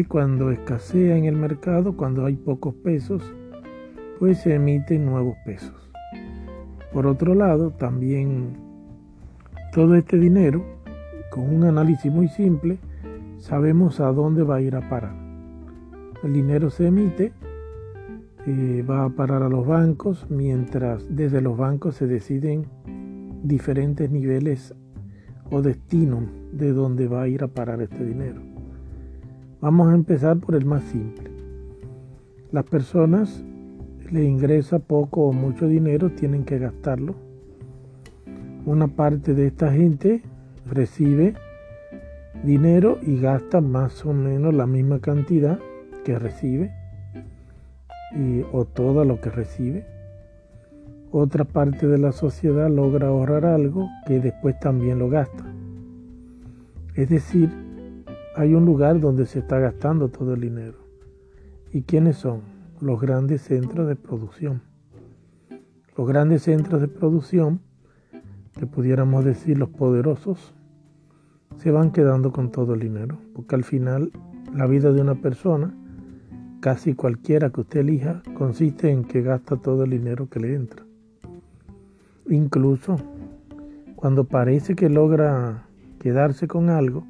cuando 0.08 0.52
escasea 0.52 1.18
en 1.18 1.26
el 1.26 1.36
mercado, 1.36 1.98
cuando 1.98 2.26
hay 2.26 2.38
pocos 2.38 2.74
pesos, 2.76 3.22
pues 4.20 4.40
se 4.40 4.56
emiten 4.56 5.06
nuevos 5.06 5.36
pesos. 5.46 5.92
Por 6.94 7.08
otro 7.08 7.36
lado, 7.36 7.72
también 7.72 8.56
todo 9.74 9.96
este 9.96 10.18
dinero, 10.18 10.64
con 11.30 11.54
un 11.54 11.66
análisis 11.66 12.10
muy 12.10 12.30
simple, 12.30 12.78
sabemos 13.38 14.00
a 14.00 14.14
dónde 14.14 14.44
va 14.44 14.56
a 14.56 14.62
ir 14.62 14.78
a 14.78 14.90
parar. 14.90 15.14
El 16.24 16.34
dinero 16.34 16.70
se 16.70 16.88
emite, 16.88 17.34
eh, 18.48 18.86
va 18.90 19.04
a 19.04 19.10
parar 19.10 19.44
a 19.44 19.50
los 19.50 19.68
bancos, 19.68 20.26
mientras 20.30 21.06
desde 21.10 21.42
los 21.42 21.58
bancos 21.58 21.96
se 21.96 22.08
deciden 22.08 22.66
diferentes 23.44 24.10
niveles 24.10 24.74
o 25.50 25.62
destinos 25.62 26.24
de 26.54 26.72
dónde 26.72 27.10
va 27.10 27.24
a 27.24 27.28
ir 27.28 27.44
a 27.44 27.50
parar 27.50 27.82
este 27.82 28.06
dinero. 28.06 28.51
Vamos 29.62 29.90
a 29.90 29.94
empezar 29.94 30.38
por 30.40 30.56
el 30.56 30.66
más 30.66 30.84
simple. 30.86 31.30
Las 32.52 32.64
personas 32.64 33.44
le 34.10 34.24
ingresa 34.24 34.80
poco 34.80 35.28
o 35.28 35.34
mucho 35.34 35.68
dinero, 35.68 36.10
tienen 36.10 36.46
que 36.46 36.58
gastarlo. 36.58 37.14
Una 38.66 38.88
parte 38.88 39.36
de 39.36 39.46
esta 39.46 39.72
gente 39.72 40.24
recibe 40.66 41.36
dinero 42.44 42.98
y 43.04 43.22
gasta 43.22 43.62
más 43.62 44.04
o 44.04 44.14
menos 44.14 44.52
la 44.52 44.66
misma 44.66 45.00
cantidad 45.00 45.60
que 46.04 46.18
recibe 46.18 46.72
o 48.52 48.66
todo 48.66 49.06
lo 49.06 49.22
que 49.22 49.30
recibe. 49.30 49.86
Otra 51.12 51.46
parte 51.46 51.88
de 51.88 52.00
la 52.00 52.14
sociedad 52.14 52.68
logra 52.68 53.10
ahorrar 53.10 53.46
algo 53.46 53.88
que 54.08 54.20
después 54.20 54.60
también 54.60 54.98
lo 54.98 55.08
gasta. 55.08 55.46
Es 56.96 57.10
decir, 57.10 57.71
hay 58.36 58.54
un 58.54 58.66
lugar 58.66 59.00
donde 59.00 59.26
se 59.26 59.40
está 59.40 59.60
gastando 59.60 60.10
todo 60.10 60.34
el 60.34 60.42
dinero. 60.42 60.78
¿Y 61.72 61.82
quiénes 61.82 62.18
son? 62.18 62.42
Los 62.80 63.02
grandes 63.02 63.42
centros 63.42 63.88
de 63.88 63.96
producción. 63.96 64.62
Los 65.98 66.08
grandes 66.08 66.44
centros 66.44 66.80
de 66.82 66.88
producción, 66.88 67.60
que 68.58 68.66
pudiéramos 68.66 69.26
decir 69.26 69.58
los 69.58 69.70
poderosos, 69.70 70.54
se 71.58 71.72
van 71.72 71.92
quedando 71.92 72.32
con 72.32 72.52
todo 72.52 72.74
el 72.74 72.80
dinero, 72.80 73.18
porque 73.36 73.56
al 73.56 73.64
final 73.64 74.12
la 74.54 74.66
vida 74.66 74.92
de 74.92 75.02
una 75.02 75.16
persona, 75.16 75.76
casi 76.62 76.94
cualquiera 76.94 77.50
que 77.50 77.62
usted 77.62 77.82
elija, 77.82 78.24
consiste 78.34 78.90
en 78.90 79.04
que 79.04 79.22
gasta 79.22 79.58
todo 79.58 79.84
el 79.84 79.92
dinero 79.92 80.30
que 80.30 80.40
le 80.40 80.56
entra. 80.56 80.86
Incluso 82.30 82.96
cuando 83.96 84.24
parece 84.24 84.76
que 84.76 84.90
logra 84.90 85.68
quedarse 86.00 86.48
con 86.48 86.70
algo, 86.70 87.06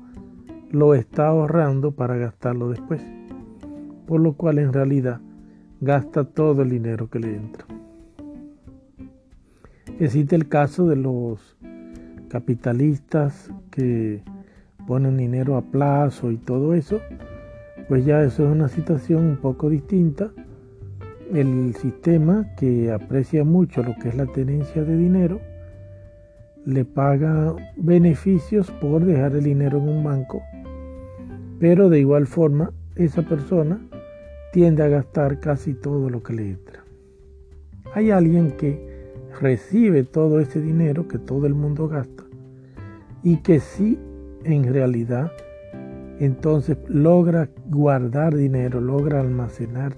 lo 0.72 0.96
está 0.96 1.28
ahorrando 1.28 1.92
para 1.92 2.16
gastarlo 2.16 2.70
después, 2.70 3.02
por 4.08 4.22
lo 4.22 4.34
cual 4.34 4.58
en 4.58 4.72
realidad 4.72 5.20
gasta 5.82 6.24
todo 6.24 6.62
el 6.62 6.70
dinero 6.70 7.10
que 7.10 7.20
le 7.20 7.36
entra. 7.36 7.66
Existe 10.00 10.36
el 10.36 10.48
caso 10.48 10.88
de 10.88 10.96
los 10.96 11.58
capitalistas 12.30 13.52
que 13.70 14.24
ponen 14.88 15.18
dinero 15.18 15.58
a 15.58 15.62
plazo 15.62 16.32
y 16.32 16.38
todo 16.38 16.74
eso, 16.74 17.02
pues 17.90 18.06
ya 18.06 18.24
eso 18.24 18.46
es 18.46 18.52
una 18.52 18.70
situación 18.70 19.26
un 19.26 19.38
poco 19.38 19.70
distinta. 19.70 20.32
El 21.34 21.76
sistema 21.76 22.48
que 22.58 22.92
aprecia 22.92 23.44
mucho 23.44 23.84
lo 23.84 23.96
que 23.96 24.10
es 24.10 24.16
la 24.16 24.26
tenencia 24.26 24.84
de 24.84 24.98
dinero, 24.98 25.42
le 26.66 26.86
paga 26.86 27.56
beneficios 27.76 28.72
por 28.72 29.04
dejar 29.04 29.34
el 29.34 29.44
dinero 29.44 29.78
en 29.80 29.90
un 29.90 30.04
banco 30.04 30.42
Pero 31.62 31.90
de 31.90 32.00
igual 32.00 32.26
forma, 32.26 32.74
esa 32.96 33.22
persona 33.22 33.80
tiende 34.52 34.82
a 34.82 34.88
gastar 34.88 35.40
casi 35.40 35.76
todo 35.76 36.10
lo 36.10 36.24
que 36.24 36.34
le 36.34 36.50
entra. 36.50 36.84
Hay 37.94 38.10
alguien 38.10 38.54
que 38.58 38.82
recibe 39.40 40.04
todo 40.04 40.40
ese 40.40 40.60
dinero 40.60 41.08
que 41.08 41.20
todo 41.20 41.46
el 41.46 41.54
mundo 41.54 41.88
gasta 41.88 42.24
y 43.22 43.38
que 43.38 43.60
sí 43.60 44.00
en 44.44 44.74
realidad 44.74 45.32
entonces 46.20 46.80
logra 46.88 47.48
guardar 47.68 48.36
dinero, 48.36 48.82
logra 48.82 49.20
almacenar, 49.20 49.94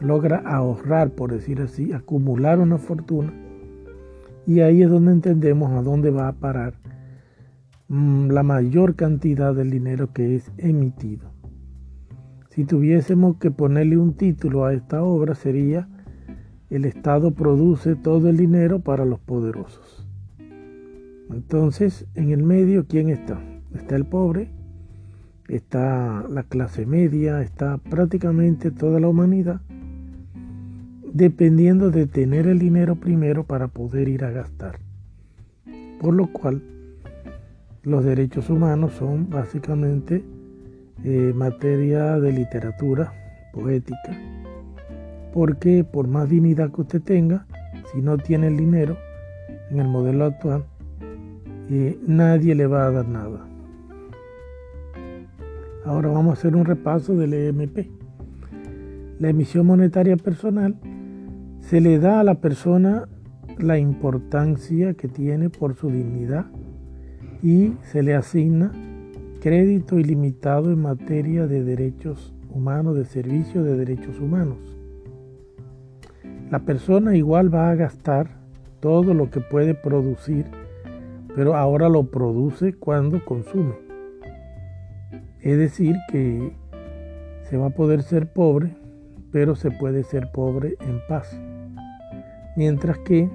logra 0.00 0.42
ahorrar, 0.44 1.12
por 1.12 1.32
decir 1.32 1.62
así, 1.62 1.94
acumular 1.94 2.58
una 2.58 2.76
fortuna. 2.76 3.32
Y 4.46 4.60
ahí 4.60 4.82
es 4.82 4.90
donde 4.90 5.12
entendemos 5.12 5.72
a 5.72 5.80
dónde 5.80 6.10
va 6.10 6.28
a 6.28 6.32
parar 6.32 6.79
la 7.90 8.44
mayor 8.44 8.94
cantidad 8.94 9.52
del 9.52 9.70
dinero 9.70 10.12
que 10.12 10.36
es 10.36 10.52
emitido. 10.58 11.32
Si 12.50 12.64
tuviésemos 12.64 13.36
que 13.38 13.50
ponerle 13.50 13.96
un 13.98 14.14
título 14.14 14.64
a 14.64 14.74
esta 14.74 15.02
obra 15.02 15.34
sería 15.34 15.88
El 16.68 16.84
Estado 16.84 17.32
produce 17.32 17.96
todo 17.96 18.28
el 18.28 18.36
dinero 18.36 18.78
para 18.78 19.04
los 19.04 19.18
poderosos. 19.18 20.06
Entonces, 21.32 22.06
en 22.14 22.30
el 22.30 22.44
medio, 22.44 22.86
¿quién 22.86 23.08
está? 23.08 23.40
Está 23.74 23.96
el 23.96 24.04
pobre, 24.04 24.50
está 25.48 26.24
la 26.28 26.44
clase 26.44 26.86
media, 26.86 27.42
está 27.42 27.78
prácticamente 27.78 28.70
toda 28.70 29.00
la 29.00 29.08
humanidad, 29.08 29.62
dependiendo 31.12 31.90
de 31.90 32.06
tener 32.06 32.46
el 32.46 32.60
dinero 32.60 32.94
primero 32.94 33.42
para 33.44 33.66
poder 33.66 34.08
ir 34.08 34.24
a 34.24 34.30
gastar. 34.30 34.78
Por 36.00 36.14
lo 36.14 36.32
cual, 36.32 36.62
los 37.82 38.04
derechos 38.04 38.50
humanos 38.50 38.92
son 38.92 39.30
básicamente 39.30 40.22
eh, 41.02 41.32
materia 41.34 42.18
de 42.20 42.32
literatura 42.32 43.12
poética. 43.52 44.18
Porque 45.32 45.84
por 45.84 46.06
más 46.06 46.28
dignidad 46.28 46.70
que 46.72 46.82
usted 46.82 47.02
tenga, 47.02 47.46
si 47.92 48.02
no 48.02 48.18
tiene 48.18 48.48
el 48.48 48.56
dinero, 48.56 48.96
en 49.70 49.80
el 49.80 49.88
modelo 49.88 50.26
actual, 50.26 50.64
eh, 51.70 51.98
nadie 52.06 52.54
le 52.54 52.66
va 52.66 52.86
a 52.86 52.90
dar 52.90 53.08
nada. 53.08 53.46
Ahora 55.84 56.08
vamos 56.10 56.36
a 56.36 56.38
hacer 56.38 56.56
un 56.56 56.64
repaso 56.64 57.16
del 57.16 57.32
EMP. 57.32 57.88
La 59.18 59.30
emisión 59.30 59.66
monetaria 59.66 60.16
personal 60.16 60.76
se 61.60 61.80
le 61.80 61.98
da 61.98 62.20
a 62.20 62.24
la 62.24 62.34
persona 62.34 63.08
la 63.58 63.78
importancia 63.78 64.94
que 64.94 65.08
tiene 65.08 65.48
por 65.48 65.76
su 65.76 65.90
dignidad 65.90 66.46
y 67.42 67.72
se 67.82 68.02
le 68.02 68.14
asigna 68.14 68.72
crédito 69.40 69.98
ilimitado 69.98 70.70
en 70.70 70.82
materia 70.82 71.46
de 71.46 71.64
derechos 71.64 72.34
humanos, 72.54 72.96
de 72.96 73.04
servicio 73.04 73.64
de 73.64 73.76
derechos 73.76 74.18
humanos. 74.20 74.58
La 76.50 76.58
persona 76.60 77.16
igual 77.16 77.52
va 77.52 77.70
a 77.70 77.74
gastar 77.74 78.28
todo 78.80 79.14
lo 79.14 79.30
que 79.30 79.40
puede 79.40 79.74
producir, 79.74 80.46
pero 81.34 81.54
ahora 81.54 81.88
lo 81.88 82.10
produce 82.10 82.74
cuando 82.74 83.24
consume. 83.24 83.74
Es 85.40 85.56
decir, 85.56 85.96
que 86.10 86.52
se 87.48 87.56
va 87.56 87.66
a 87.66 87.70
poder 87.70 88.02
ser 88.02 88.30
pobre, 88.32 88.74
pero 89.32 89.54
se 89.54 89.70
puede 89.70 90.02
ser 90.02 90.30
pobre 90.32 90.76
en 90.80 91.00
paz. 91.08 91.40
Mientras 92.56 92.98
que 92.98 93.30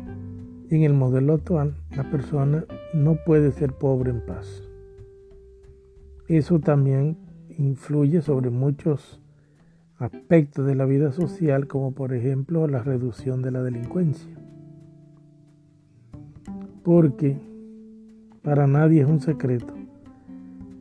en 0.69 0.83
el 0.83 0.93
modelo 0.93 1.33
actual 1.33 1.75
la 1.95 2.03
persona 2.11 2.65
no 2.95 3.17
puede 3.25 3.51
ser 3.51 3.73
pobre 3.73 4.09
en 4.09 4.25
paz. 4.25 4.63
Eso 6.27 6.59
también 6.59 7.17
influye 7.57 8.21
sobre 8.21 8.49
muchos 8.49 9.21
aspectos 9.97 10.65
de 10.65 10.75
la 10.75 10.85
vida 10.85 11.11
social, 11.11 11.67
como 11.67 11.91
por 11.91 12.13
ejemplo 12.13 12.67
la 12.67 12.81
reducción 12.83 13.41
de 13.41 13.51
la 13.51 13.61
delincuencia. 13.63 14.33
Porque 16.83 17.37
para 18.41 18.65
nadie 18.65 19.01
es 19.01 19.07
un 19.07 19.19
secreto 19.19 19.73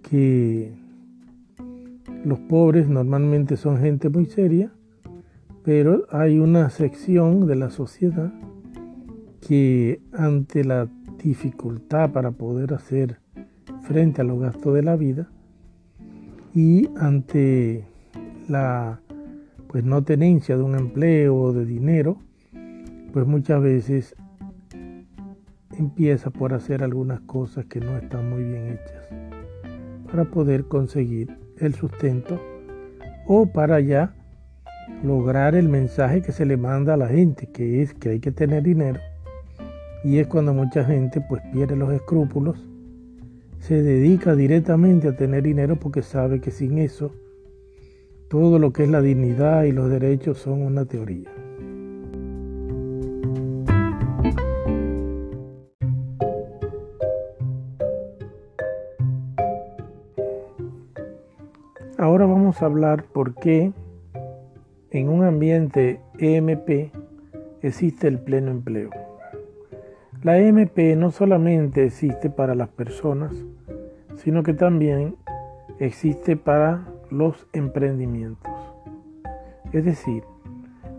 que 0.08 0.72
los 2.24 2.38
pobres 2.38 2.88
normalmente 2.88 3.56
son 3.56 3.78
gente 3.78 4.08
muy 4.08 4.26
seria, 4.26 4.72
pero 5.64 6.06
hay 6.10 6.38
una 6.38 6.70
sección 6.70 7.46
de 7.46 7.56
la 7.56 7.70
sociedad 7.70 8.32
que 9.40 10.00
ante 10.12 10.64
la 10.64 10.88
dificultad 11.24 12.12
para 12.12 12.32
poder 12.32 12.74
hacer 12.74 13.18
frente 13.82 14.20
a 14.20 14.24
los 14.24 14.38
gastos 14.38 14.74
de 14.74 14.82
la 14.82 14.94
vida 14.94 15.28
y 16.54 16.88
ante 16.96 17.84
la 18.48 19.00
pues 19.68 19.84
no 19.84 20.04
tenencia 20.04 20.56
de 20.56 20.62
un 20.62 20.76
empleo 20.76 21.34
o 21.34 21.52
de 21.52 21.64
dinero, 21.64 22.18
pues 23.12 23.26
muchas 23.26 23.60
veces 23.60 24.14
empieza 25.76 26.30
por 26.30 26.54
hacer 26.54 26.84
algunas 26.84 27.20
cosas 27.22 27.64
que 27.64 27.80
no 27.80 27.96
están 27.96 28.30
muy 28.30 28.44
bien 28.44 28.68
hechas 28.68 29.08
para 30.06 30.26
poder 30.26 30.66
conseguir 30.66 31.36
el 31.58 31.74
sustento 31.74 32.40
o 33.26 33.46
para 33.46 33.80
ya 33.80 34.14
lograr 35.02 35.56
el 35.56 35.68
mensaje 35.68 36.22
que 36.22 36.30
se 36.30 36.44
le 36.46 36.56
manda 36.56 36.94
a 36.94 36.96
la 36.96 37.08
gente, 37.08 37.48
que 37.48 37.82
es 37.82 37.94
que 37.94 38.10
hay 38.10 38.20
que 38.20 38.30
tener 38.30 38.62
dinero. 38.62 39.00
Y 40.04 40.18
es 40.18 40.26
cuando 40.28 40.54
mucha 40.54 40.84
gente 40.84 41.20
pues 41.20 41.42
pierde 41.52 41.74
los 41.74 41.92
escrúpulos 41.92 42.58
se 43.64 43.82
dedica 43.82 44.34
directamente 44.34 45.08
a 45.08 45.16
tener 45.16 45.42
dinero 45.42 45.76
porque 45.76 46.02
sabe 46.02 46.38
que 46.38 46.50
sin 46.50 46.76
eso 46.76 47.12
todo 48.28 48.58
lo 48.58 48.74
que 48.74 48.84
es 48.84 48.90
la 48.90 49.00
dignidad 49.00 49.62
y 49.64 49.72
los 49.72 49.88
derechos 49.88 50.36
son 50.36 50.60
una 50.60 50.84
teoría. 50.84 51.30
Ahora 61.96 62.26
vamos 62.26 62.60
a 62.60 62.66
hablar 62.66 63.04
por 63.14 63.34
qué 63.34 63.72
en 64.90 65.08
un 65.08 65.24
ambiente 65.24 66.00
EMP 66.18 66.92
existe 67.62 68.08
el 68.08 68.18
pleno 68.18 68.50
empleo. 68.50 68.90
La 70.24 70.38
EMP 70.38 70.96
no 70.96 71.10
solamente 71.10 71.84
existe 71.84 72.30
para 72.30 72.54
las 72.54 72.70
personas, 72.70 73.34
sino 74.16 74.42
que 74.42 74.54
también 74.54 75.16
existe 75.78 76.38
para 76.38 76.88
los 77.10 77.46
emprendimientos. 77.52 78.50
Es 79.72 79.84
decir, 79.84 80.24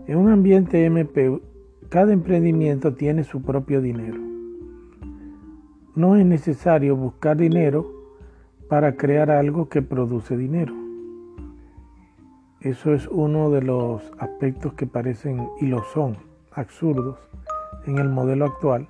en 0.06 0.18
un 0.18 0.30
ambiente 0.30 0.84
MP, 0.84 1.40
cada 1.88 2.12
emprendimiento 2.12 2.94
tiene 2.94 3.24
su 3.24 3.42
propio 3.42 3.80
dinero. 3.80 4.20
No 5.96 6.14
es 6.14 6.24
necesario 6.24 6.94
buscar 6.94 7.36
dinero 7.36 7.84
para 8.68 8.94
crear 8.94 9.32
algo 9.32 9.68
que 9.68 9.82
produce 9.82 10.36
dinero. 10.36 10.72
Eso 12.60 12.94
es 12.94 13.08
uno 13.08 13.50
de 13.50 13.62
los 13.62 14.08
aspectos 14.20 14.74
que 14.74 14.86
parecen 14.86 15.48
y 15.60 15.66
lo 15.66 15.82
son 15.82 16.16
absurdos 16.52 17.18
en 17.86 17.98
el 17.98 18.08
modelo 18.08 18.44
actual, 18.44 18.88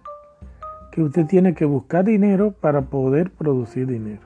que 0.97 1.03
usted 1.03 1.27
tiene 1.27 1.53
que 1.53 1.67
buscar 1.67 2.07
dinero 2.07 2.53
para 2.59 2.87
poder 2.87 3.31
producir 3.31 3.87
dinero. 3.87 4.23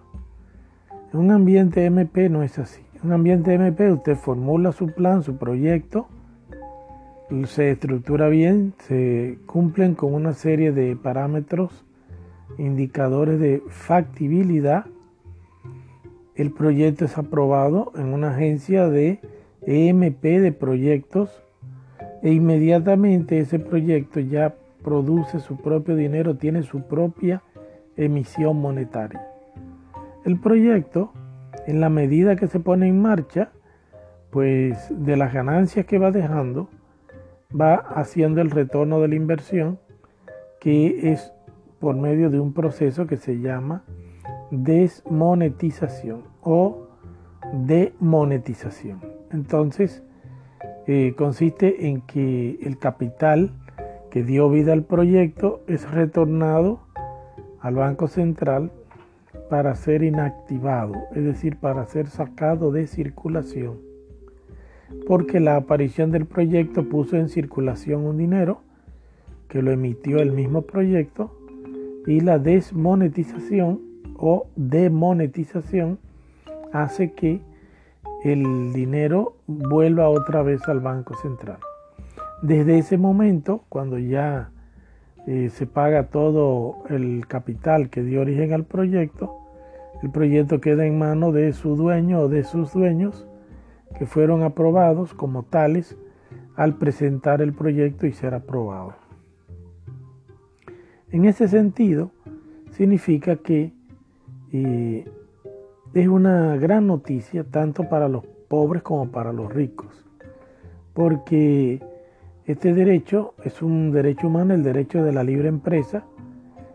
En 1.13 1.19
un 1.19 1.33
ambiente 1.33 1.85
MP 1.85 2.29
no 2.29 2.45
es 2.45 2.61
así. 2.61 2.81
En 2.95 3.09
un 3.09 3.13
ambiente 3.13 3.53
MP 3.53 3.91
usted 3.91 4.15
formula 4.15 4.71
su 4.71 4.87
plan, 4.87 5.25
su 5.25 5.37
proyecto, 5.37 6.07
se 7.47 7.73
estructura 7.73 8.29
bien, 8.29 8.75
se 8.87 9.41
cumplen 9.47 9.97
con 9.97 10.15
una 10.15 10.33
serie 10.33 10.71
de 10.71 10.95
parámetros, 10.95 11.85
indicadores 12.57 13.41
de 13.41 13.65
factibilidad. 13.69 14.87
El 16.37 16.53
proyecto 16.53 17.05
es 17.05 17.19
aprobado 17.19 17.91
en 17.97 18.15
una 18.15 18.31
agencia 18.31 18.89
de 18.89 19.19
EMP 19.67 20.23
de 20.23 20.53
proyectos 20.53 21.43
e 22.23 22.31
inmediatamente 22.31 23.41
ese 23.41 23.59
proyecto 23.59 24.21
ya 24.21 24.55
produce 24.83 25.41
su 25.41 25.57
propio 25.57 25.97
dinero, 25.97 26.37
tiene 26.37 26.63
su 26.63 26.83
propia 26.83 27.43
emisión 27.97 28.61
monetaria. 28.61 29.27
El 30.25 30.39
proyecto, 30.39 31.13
en 31.67 31.81
la 31.81 31.89
medida 31.89 32.37
que 32.37 32.47
se 32.47 32.61
pone 32.61 32.89
en 32.89 33.01
marcha, 33.01 33.51
pues 34.31 34.87
de 34.91 35.17
las 35.17 35.33
ganancias 35.33 35.87
que 35.87 35.99
va 35.99 36.11
dejando, 36.11 36.69
va 37.59 37.75
haciendo 37.75 38.41
el 38.41 38.51
retorno 38.51 39.01
de 39.01 39.09
la 39.09 39.15
inversión, 39.15 39.79
que 40.61 41.13
es 41.13 41.33
por 41.79 41.97
medio 41.97 42.31
de 42.31 42.39
un 42.39 42.53
proceso 42.53 43.07
que 43.07 43.17
se 43.17 43.41
llama 43.41 43.83
desmonetización 44.51 46.25
o 46.43 46.87
demonetización. 47.53 49.01
Entonces, 49.33 50.03
eh, 50.87 51.15
consiste 51.17 51.89
en 51.89 52.03
que 52.03 52.59
el 52.63 52.79
capital 52.79 53.53
que 54.11 54.25
dio 54.25 54.51
vida 54.51 54.73
al 54.73 54.85
proyecto 54.85 55.61
es 55.67 55.91
retornado 55.91 56.81
al 57.61 57.75
Banco 57.77 58.09
Central 58.09 58.71
para 59.49 59.75
ser 59.75 60.03
inactivado, 60.03 60.95
es 61.15 61.25
decir, 61.25 61.57
para 61.57 61.87
ser 61.87 62.09
sacado 62.09 62.73
de 62.73 62.87
circulación, 62.87 63.79
porque 65.07 65.41
la 65.41 65.57
aparición 65.57 66.11
del 66.11 66.27
proyecto 66.27 66.89
puso 66.89 67.17
en 67.17 67.29
circulación 67.29 68.05
un 68.05 68.19
dinero 68.19 68.63
que 69.49 69.63
lo 69.63 69.71
emitió 69.71 70.19
el 70.19 70.33
mismo 70.33 70.63
proyecto 70.63 71.37
y 72.07 72.21
la 72.21 72.39
desmonetización 72.39 73.81
o 74.17 74.47
demonetización 74.57 75.99
hace 76.73 77.13
que 77.13 77.41
el 78.25 78.73
dinero 78.73 79.37
vuelva 79.47 80.09
otra 80.09 80.43
vez 80.43 80.69
al 80.69 80.81
Banco 80.81 81.15
Central. 81.15 81.59
Desde 82.43 82.79
ese 82.79 82.97
momento, 82.97 83.65
cuando 83.69 83.99
ya 83.99 84.51
eh, 85.27 85.51
se 85.51 85.67
paga 85.67 86.09
todo 86.09 86.85
el 86.89 87.27
capital 87.27 87.91
que 87.91 88.03
dio 88.03 88.23
origen 88.23 88.55
al 88.55 88.65
proyecto, 88.65 89.37
el 90.03 90.11
proyecto 90.11 90.61
queda 90.61 90.87
en 90.87 90.99
manos 90.99 91.35
de 91.35 91.53
su 91.53 91.77
dueño 91.77 92.21
o 92.21 92.29
de 92.29 92.45
sus 92.45 92.73
dueños 92.73 93.27
que 93.99 94.07
fueron 94.07 94.43
aprobados 94.43 95.13
como 95.13 95.43
tales 95.43 95.99
al 96.57 96.79
presentar 96.79 97.43
el 97.43 97.53
proyecto 97.53 98.07
y 98.07 98.13
ser 98.13 98.33
aprobado. 98.33 98.95
En 101.11 101.27
ese 101.27 101.49
sentido, 101.49 102.13
significa 102.71 103.37
que 103.37 103.75
eh, 104.53 105.05
es 105.93 106.09
una 106.09 106.57
gran 106.57 106.87
noticia 106.87 107.45
tanto 107.45 107.89
para 107.89 108.09
los 108.09 108.25
pobres 108.49 108.83
como 108.83 109.11
para 109.11 109.33
los 109.33 109.53
ricos, 109.53 110.07
porque 110.95 111.83
este 112.51 112.75
derecho 112.75 113.35
es 113.45 113.63
un 113.63 113.93
derecho 113.93 114.27
humano, 114.27 114.55
el 114.55 114.63
derecho 114.63 115.05
de 115.05 115.13
la 115.13 115.23
libre 115.23 115.49
empresa, 115.49 116.05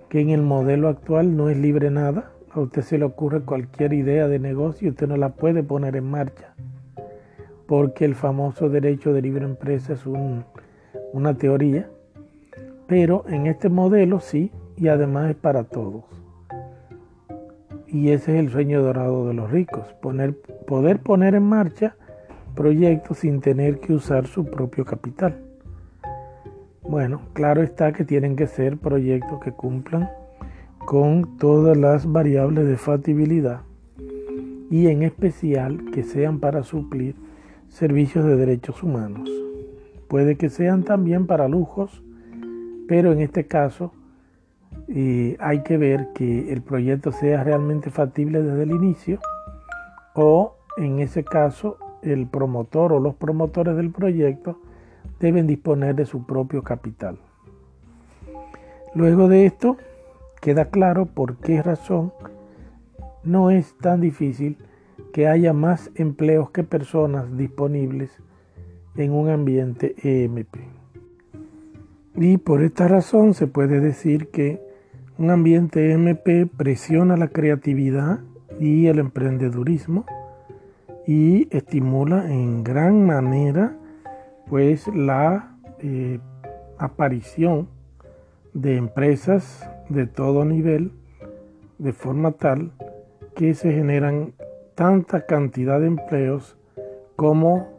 que 0.09 0.21
en 0.21 0.29
el 0.29 0.41
modelo 0.41 0.87
actual 0.87 1.35
no 1.35 1.49
es 1.49 1.57
libre 1.57 1.89
nada. 1.89 2.31
A 2.51 2.59
usted 2.61 2.81
se 2.81 2.97
le 2.97 3.05
ocurre 3.05 3.41
cualquier 3.41 3.93
idea 3.93 4.27
de 4.27 4.39
negocio 4.39 4.87
y 4.87 4.91
usted 4.91 5.07
no 5.07 5.17
la 5.17 5.29
puede 5.29 5.63
poner 5.63 5.95
en 5.95 6.09
marcha, 6.09 6.53
porque 7.67 8.05
el 8.05 8.15
famoso 8.15 8.69
derecho 8.69 9.11
de 9.11 9.21
libre 9.21 9.43
empresa 9.43 9.93
es 9.93 10.05
una 10.05 11.37
teoría, 11.37 11.89
pero 12.87 13.25
en 13.27 13.47
este 13.47 13.67
modelo 13.67 14.19
sí, 14.19 14.51
y 14.77 14.87
además 14.87 15.31
es 15.31 15.35
para 15.35 15.65
todos. 15.65 16.05
Y 17.87 18.11
ese 18.11 18.33
es 18.33 18.39
el 18.39 18.49
sueño 18.49 18.81
dorado 18.81 19.27
de 19.27 19.33
los 19.33 19.51
ricos, 19.51 19.85
poder 20.01 20.99
poner 20.99 21.35
en 21.35 21.43
marcha 21.43 21.95
proyectos 22.55 23.19
sin 23.19 23.41
tener 23.41 23.79
que 23.79 23.93
usar 23.93 24.27
su 24.27 24.45
propio 24.45 24.85
capital. 24.85 25.44
Bueno, 26.87 27.21
claro 27.33 27.63
está 27.63 27.93
que 27.93 28.05
tienen 28.05 28.35
que 28.35 28.45
ser 28.45 28.77
proyectos 28.77 29.39
que 29.39 29.51
cumplan 29.51 30.07
con 30.85 31.37
todas 31.37 31.75
las 31.75 32.11
variables 32.11 32.67
de 32.67 32.77
factibilidad 32.77 33.61
y 34.69 34.87
en 34.87 35.01
especial 35.01 35.89
que 35.91 36.03
sean 36.03 36.39
para 36.39 36.61
suplir 36.61 37.15
servicios 37.69 38.23
de 38.25 38.35
derechos 38.35 38.83
humanos. 38.83 39.27
Puede 40.07 40.37
que 40.37 40.49
sean 40.49 40.83
también 40.83 41.25
para 41.25 41.47
lujos, 41.47 42.03
pero 42.87 43.11
en 43.11 43.21
este 43.21 43.47
caso 43.47 43.91
eh, 44.87 45.37
hay 45.39 45.63
que 45.63 45.77
ver 45.77 46.09
que 46.13 46.53
el 46.53 46.61
proyecto 46.61 47.11
sea 47.11 47.43
realmente 47.43 47.89
factible 47.89 48.43
desde 48.43 48.61
el 48.61 48.71
inicio 48.71 49.19
o 50.13 50.55
en 50.77 50.99
ese 50.99 51.23
caso 51.23 51.77
el 52.03 52.27
promotor 52.27 52.93
o 52.93 52.99
los 52.99 53.15
promotores 53.15 53.75
del 53.75 53.89
proyecto 53.89 54.59
deben 55.19 55.47
disponer 55.47 55.95
de 55.95 56.05
su 56.05 56.25
propio 56.25 56.63
capital. 56.63 57.17
Luego 58.93 59.27
de 59.27 59.45
esto, 59.45 59.77
queda 60.41 60.65
claro 60.65 61.05
por 61.05 61.37
qué 61.37 61.61
razón 61.61 62.13
no 63.23 63.49
es 63.49 63.75
tan 63.79 64.01
difícil 64.01 64.57
que 65.11 65.27
haya 65.27 65.53
más 65.53 65.91
empleos 65.95 66.51
que 66.51 66.63
personas 66.63 67.37
disponibles 67.37 68.11
en 68.95 69.11
un 69.11 69.29
ambiente 69.29 69.95
EMP. 70.03 70.55
Y 72.15 72.37
por 72.37 72.61
esta 72.61 72.87
razón 72.87 73.33
se 73.33 73.47
puede 73.47 73.79
decir 73.79 74.29
que 74.29 74.61
un 75.17 75.31
ambiente 75.31 75.91
EMP 75.91 76.49
presiona 76.55 77.17
la 77.17 77.29
creatividad 77.29 78.19
y 78.59 78.87
el 78.87 78.99
emprendedurismo 78.99 80.05
y 81.07 81.47
estimula 81.55 82.31
en 82.31 82.63
gran 82.63 83.05
manera 83.05 83.77
pues 84.49 84.87
la 84.87 85.57
eh, 85.79 86.19
aparición 86.77 87.67
de 88.53 88.77
empresas 88.77 89.69
de 89.89 90.07
todo 90.07 90.45
nivel 90.45 90.91
de 91.77 91.93
forma 91.93 92.31
tal 92.31 92.71
que 93.35 93.53
se 93.53 93.73
generan 93.73 94.33
tanta 94.75 95.25
cantidad 95.25 95.79
de 95.79 95.87
empleos 95.87 96.57
como 97.15 97.75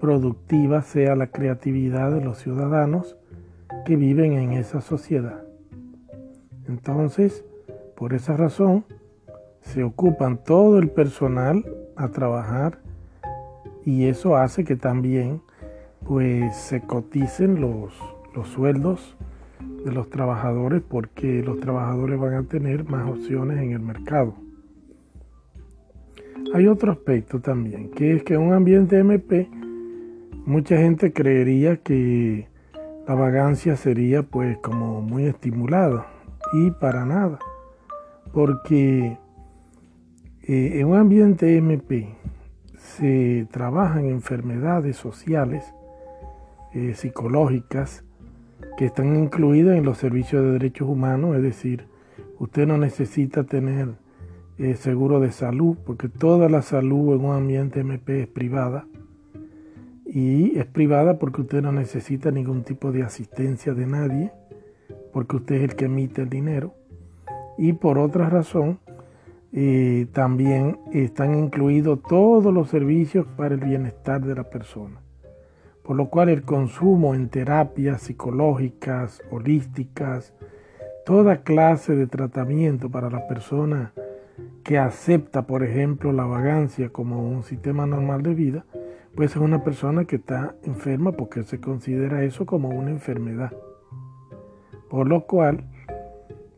productiva 0.00 0.82
sea 0.82 1.14
la 1.14 1.28
creatividad 1.28 2.10
de 2.10 2.22
los 2.22 2.38
ciudadanos 2.38 3.16
que 3.84 3.96
viven 3.96 4.32
en 4.32 4.52
esa 4.52 4.80
sociedad. 4.80 5.42
Entonces, 6.68 7.44
por 7.96 8.14
esa 8.14 8.36
razón, 8.36 8.84
se 9.60 9.84
ocupan 9.84 10.42
todo 10.42 10.78
el 10.78 10.90
personal 10.90 11.64
a 11.96 12.08
trabajar 12.08 12.78
y 13.84 14.06
eso 14.06 14.36
hace 14.36 14.64
que 14.64 14.76
también 14.76 15.42
pues 16.06 16.56
se 16.56 16.80
coticen 16.80 17.60
los, 17.60 17.92
los 18.34 18.48
sueldos 18.48 19.16
de 19.84 19.92
los 19.92 20.10
trabajadores 20.10 20.82
porque 20.86 21.42
los 21.42 21.60
trabajadores 21.60 22.18
van 22.18 22.34
a 22.34 22.42
tener 22.44 22.84
más 22.84 23.08
opciones 23.08 23.58
en 23.58 23.72
el 23.72 23.80
mercado. 23.80 24.34
Hay 26.54 26.66
otro 26.66 26.92
aspecto 26.92 27.40
también, 27.40 27.90
que 27.90 28.16
es 28.16 28.24
que 28.24 28.34
en 28.34 28.42
un 28.42 28.52
ambiente 28.52 28.98
MP 28.98 29.48
mucha 30.44 30.76
gente 30.76 31.12
creería 31.12 31.76
que 31.76 32.48
la 33.06 33.14
vagancia 33.14 33.76
sería 33.76 34.22
pues 34.22 34.58
como 34.58 35.00
muy 35.00 35.24
estimulada 35.24 36.06
y 36.52 36.70
para 36.72 37.06
nada, 37.06 37.38
porque 38.32 39.18
eh, 40.42 40.80
en 40.80 40.86
un 40.86 40.96
ambiente 40.96 41.56
MP 41.56 42.14
se 42.76 43.46
trabajan 43.50 44.04
enfermedades 44.04 44.96
sociales 44.96 45.72
eh, 46.74 46.94
psicológicas 46.94 48.04
que 48.78 48.86
están 48.86 49.16
incluidas 49.16 49.76
en 49.76 49.84
los 49.84 49.98
servicios 49.98 50.42
de 50.42 50.52
derechos 50.52 50.88
humanos, 50.88 51.36
es 51.36 51.42
decir, 51.42 51.86
usted 52.38 52.66
no 52.66 52.78
necesita 52.78 53.44
tener 53.44 53.90
eh, 54.58 54.74
seguro 54.76 55.20
de 55.20 55.32
salud, 55.32 55.76
porque 55.84 56.08
toda 56.08 56.48
la 56.48 56.62
salud 56.62 57.14
en 57.14 57.24
un 57.26 57.34
ambiente 57.36 57.80
MP 57.80 58.22
es 58.22 58.28
privada, 58.28 58.86
y 60.06 60.58
es 60.58 60.66
privada 60.66 61.18
porque 61.18 61.42
usted 61.42 61.62
no 61.62 61.72
necesita 61.72 62.30
ningún 62.30 62.62
tipo 62.64 62.90
de 62.92 63.02
asistencia 63.02 63.74
de 63.74 63.86
nadie, 63.86 64.32
porque 65.12 65.36
usted 65.36 65.56
es 65.56 65.62
el 65.62 65.76
que 65.76 65.86
emite 65.86 66.22
el 66.22 66.30
dinero, 66.30 66.74
y 67.58 67.74
por 67.74 67.98
otra 67.98 68.30
razón, 68.30 68.78
eh, 69.52 70.06
también 70.12 70.78
están 70.92 71.38
incluidos 71.38 72.02
todos 72.08 72.52
los 72.54 72.70
servicios 72.70 73.26
para 73.36 73.54
el 73.54 73.60
bienestar 73.60 74.24
de 74.24 74.34
la 74.34 74.44
persona 74.48 75.02
por 75.82 75.96
lo 75.96 76.08
cual 76.08 76.28
el 76.28 76.42
consumo 76.42 77.14
en 77.14 77.28
terapias 77.28 78.02
psicológicas, 78.02 79.22
holísticas, 79.30 80.32
toda 81.04 81.42
clase 81.42 81.96
de 81.96 82.06
tratamiento 82.06 82.88
para 82.88 83.10
la 83.10 83.26
persona 83.26 83.92
que 84.62 84.78
acepta, 84.78 85.46
por 85.46 85.64
ejemplo, 85.64 86.12
la 86.12 86.24
vagancia 86.24 86.90
como 86.90 87.28
un 87.28 87.42
sistema 87.42 87.84
normal 87.84 88.22
de 88.22 88.34
vida, 88.34 88.64
pues 89.16 89.32
es 89.32 89.36
una 89.38 89.64
persona 89.64 90.04
que 90.04 90.16
está 90.16 90.54
enferma 90.62 91.12
porque 91.12 91.42
se 91.42 91.60
considera 91.60 92.22
eso 92.22 92.46
como 92.46 92.68
una 92.68 92.90
enfermedad. 92.90 93.52
Por 94.88 95.08
lo 95.08 95.26
cual, 95.26 95.64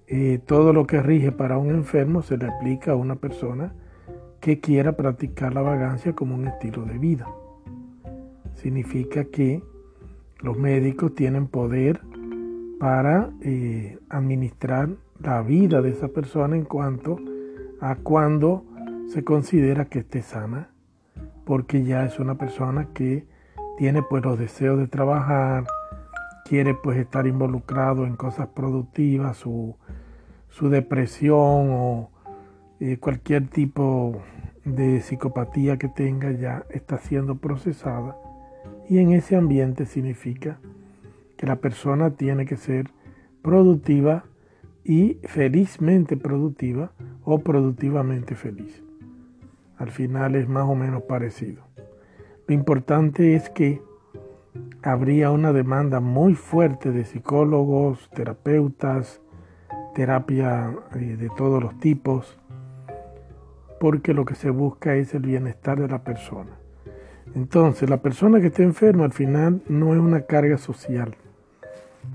eh, 0.06 0.38
todo 0.44 0.74
lo 0.74 0.87
que 0.87 1.00
rige 1.00 1.32
para 1.32 1.56
un 1.56 1.70
enfermo 1.70 2.20
se 2.22 2.37
le 2.37 2.46
aplica 2.46 2.92
a 2.92 2.96
una 2.96 3.16
persona 3.16 3.74
que 4.40 4.60
quiera 4.60 4.96
practicar 4.96 5.54
la 5.54 5.62
vagancia 5.62 6.12
como 6.12 6.34
un 6.34 6.46
estilo 6.46 6.84
de 6.84 6.98
vida 6.98 7.26
significa 8.64 9.24
que 9.24 9.62
los 10.40 10.57
médicos 10.57 11.14
tienen 11.14 11.48
poder 11.48 12.00
para 12.81 13.29
eh, 13.42 13.98
administrar 14.09 14.88
la 15.20 15.42
vida 15.42 15.83
de 15.83 15.90
esa 15.90 16.09
persona 16.09 16.57
en 16.57 16.64
cuanto 16.64 17.18
a 17.83 17.96
cuando 17.96 18.64
se 19.09 19.22
considera 19.22 19.85
que 19.85 19.98
esté 19.98 20.22
sana, 20.22 20.70
porque 21.44 21.85
ya 21.85 22.07
es 22.07 22.18
una 22.18 22.37
persona 22.37 22.88
que 22.94 23.27
tiene 23.77 24.03
pues 24.03 24.24
los 24.24 24.38
deseos 24.38 24.79
de 24.79 24.88
trabajar, 24.88 25.66
quiere 26.46 26.72
pues 26.72 26.96
estar 26.96 27.27
involucrado 27.27 28.07
en 28.07 28.16
cosas 28.16 28.48
productivas, 28.48 29.37
su, 29.37 29.77
depresión 30.62 31.68
o 31.70 32.11
eh, 32.81 32.96
cualquier 32.96 33.46
tipo 33.48 34.22
de 34.64 35.03
psicopatía 35.03 35.77
que 35.77 35.88
tenga 35.88 36.31
ya 36.33 36.64
está 36.70 36.96
siendo 36.96 37.37
procesada 37.37 38.16
y 38.88 38.99
en 38.99 39.12
ese 39.12 39.37
ambiente 39.37 39.87
significa 39.87 40.59
que 41.37 41.47
la 41.47 41.57
persona 41.57 42.11
tiene 42.11 42.47
que 42.47 42.57
ser 42.57 42.90
productiva 43.42 44.25
y 44.85 45.18
felizmente 45.25 46.16
productiva 46.16 46.92
o 47.25 47.38
productivamente 47.38 48.35
feliz. 48.35 48.83
Al 49.77 49.90
final 49.90 50.35
es 50.37 50.49
más 50.49 50.68
o 50.68 50.75
menos 50.75 51.03
parecido. 51.03 51.62
Lo 52.47 52.55
importante 52.55 53.35
es 53.35 53.49
que 53.51 53.83
habría 54.83 55.31
una 55.31 55.53
demanda 55.53 56.01
muy 56.01 56.35
fuerte 56.35 56.92
de 56.92 57.05
psicólogos, 57.05 58.11
terapeutas, 58.11 59.20
terapia 59.94 60.77
eh, 60.94 61.16
de 61.16 61.31
todos 61.31 61.62
los 61.62 61.79
tipos, 61.81 62.38
porque 63.81 64.12
lo 64.12 64.25
que 64.25 64.35
se 64.35 64.51
busca 64.51 64.94
es 64.94 65.14
el 65.14 65.23
bienestar 65.23 65.81
de 65.81 65.88
la 65.88 66.05
persona. 66.05 66.59
Entonces, 67.35 67.90
la 67.90 67.97
persona 67.97 68.40
que 68.40 68.47
está 68.47 68.62
enferma 68.62 69.05
al 69.05 69.12
final 69.12 69.61
no 69.68 69.92
es 69.92 70.01
una 70.01 70.23
carga 70.23 70.57
social. 70.57 71.16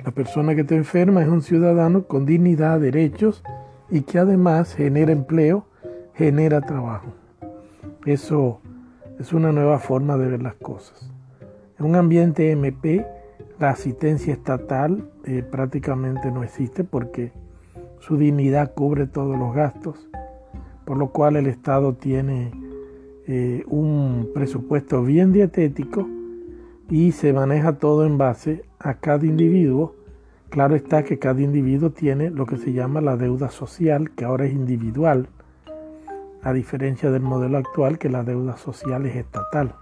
La 0.06 0.12
persona 0.12 0.56
que 0.56 0.62
está 0.62 0.76
enferma 0.76 1.22
es 1.22 1.28
un 1.28 1.42
ciudadano 1.42 2.04
con 2.04 2.26
dignidad, 2.26 2.80
derechos 2.80 3.44
y 3.90 4.02
que 4.02 4.20
además 4.20 4.76
genera 4.76 5.12
empleo, 5.12 5.66
genera 6.14 6.62
trabajo. 6.62 7.14
Eso 8.06 8.62
es 9.20 9.34
una 9.34 9.52
nueva 9.52 9.80
forma 9.80 10.16
de 10.18 10.28
ver 10.28 10.42
las 10.42 10.56
cosas. 10.56 11.12
En 11.78 11.86
un 11.86 11.96
ambiente 11.96 12.52
MP, 12.52 13.06
la 13.60 13.72
asistencia 13.72 14.34
estatal 14.34 15.10
eh, 15.26 15.44
prácticamente 15.44 16.32
no 16.32 16.44
existe 16.44 16.86
porque 16.86 17.34
su 18.00 18.16
dignidad 18.16 18.74
cubre 18.74 19.06
todos 19.06 19.38
los 19.38 19.54
gastos, 19.54 20.08
por 20.86 20.96
lo 20.96 21.10
cual 21.10 21.36
el 21.36 21.48
Estado 21.48 21.94
tiene 21.94 22.52
eh, 23.32 23.64
un 23.68 24.32
presupuesto 24.34 25.04
bien 25.04 25.32
dietético 25.32 26.10
y 26.90 27.12
se 27.12 27.32
maneja 27.32 27.78
todo 27.78 28.04
en 28.04 28.18
base 28.18 28.66
a 28.80 28.96
cada 28.96 29.24
individuo. 29.24 29.94
Claro 30.50 30.76
está 30.76 31.04
que 31.04 31.20
cada 31.20 31.40
individuo 31.40 31.92
tiene 31.92 32.32
lo 32.32 32.48
que 32.48 32.58
se 32.58 32.74
llama 32.74 33.02
la 33.02 33.18
deuda 33.18 33.52
social, 33.52 34.10
que 34.16 34.26
ahora 34.26 34.46
es 34.46 34.54
individual, 34.54 35.28
a 36.42 36.54
diferencia 36.54 37.12
del 37.12 37.22
modelo 37.22 37.60
actual 37.60 38.00
que 38.00 38.10
la 38.10 38.24
deuda 38.24 38.58
social 38.58 39.06
es 39.06 39.16
estatal. 39.16 39.76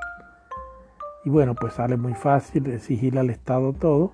Y 1.24 1.30
bueno, 1.30 1.56
pues 1.56 1.76
sale 1.76 1.96
muy 1.96 2.16
fácil 2.16 2.68
exigir 2.68 3.18
al 3.18 3.30
Estado 3.30 3.72
todo, 3.72 4.12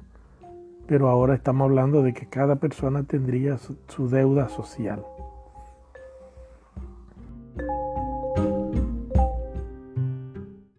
pero 0.86 1.10
ahora 1.10 1.34
estamos 1.34 1.66
hablando 1.66 2.04
de 2.04 2.14
que 2.14 2.28
cada 2.28 2.58
persona 2.58 3.02
tendría 3.02 3.58
su, 3.58 3.78
su 3.88 4.10
deuda 4.10 4.48
social. 4.50 5.04